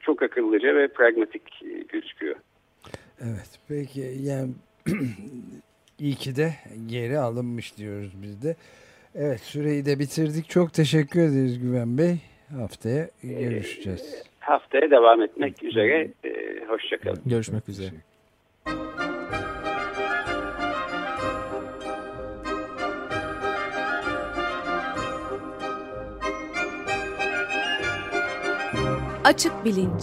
çok 0.00 0.22
akıllıca 0.22 0.74
ve 0.74 0.88
pragmatik 0.88 1.42
gözüküyor. 1.88 2.36
Evet 3.20 3.58
peki 3.68 4.00
yani 4.22 4.50
iyi 5.98 6.14
ki 6.14 6.36
de 6.36 6.50
geri 6.86 7.18
alınmış 7.18 7.76
diyoruz 7.76 8.12
biz 8.22 8.42
de. 8.42 8.56
Evet 9.14 9.40
süreyi 9.40 9.86
de 9.86 9.98
bitirdik. 9.98 10.48
Çok 10.48 10.74
teşekkür 10.74 11.20
ederiz 11.20 11.62
Güven 11.62 11.98
Bey. 11.98 12.16
Haftaya 12.58 13.08
görüşeceğiz. 13.22 14.14
E, 14.14 14.28
haftaya 14.40 14.90
devam 14.90 15.22
etmek 15.22 15.62
üzere. 15.62 16.08
E, 16.24 16.64
Hoşçakalın. 16.68 17.22
Görüşmek 17.26 17.68
üzere. 17.68 17.90
Açık 29.28 29.64
Bilinç 29.64 30.02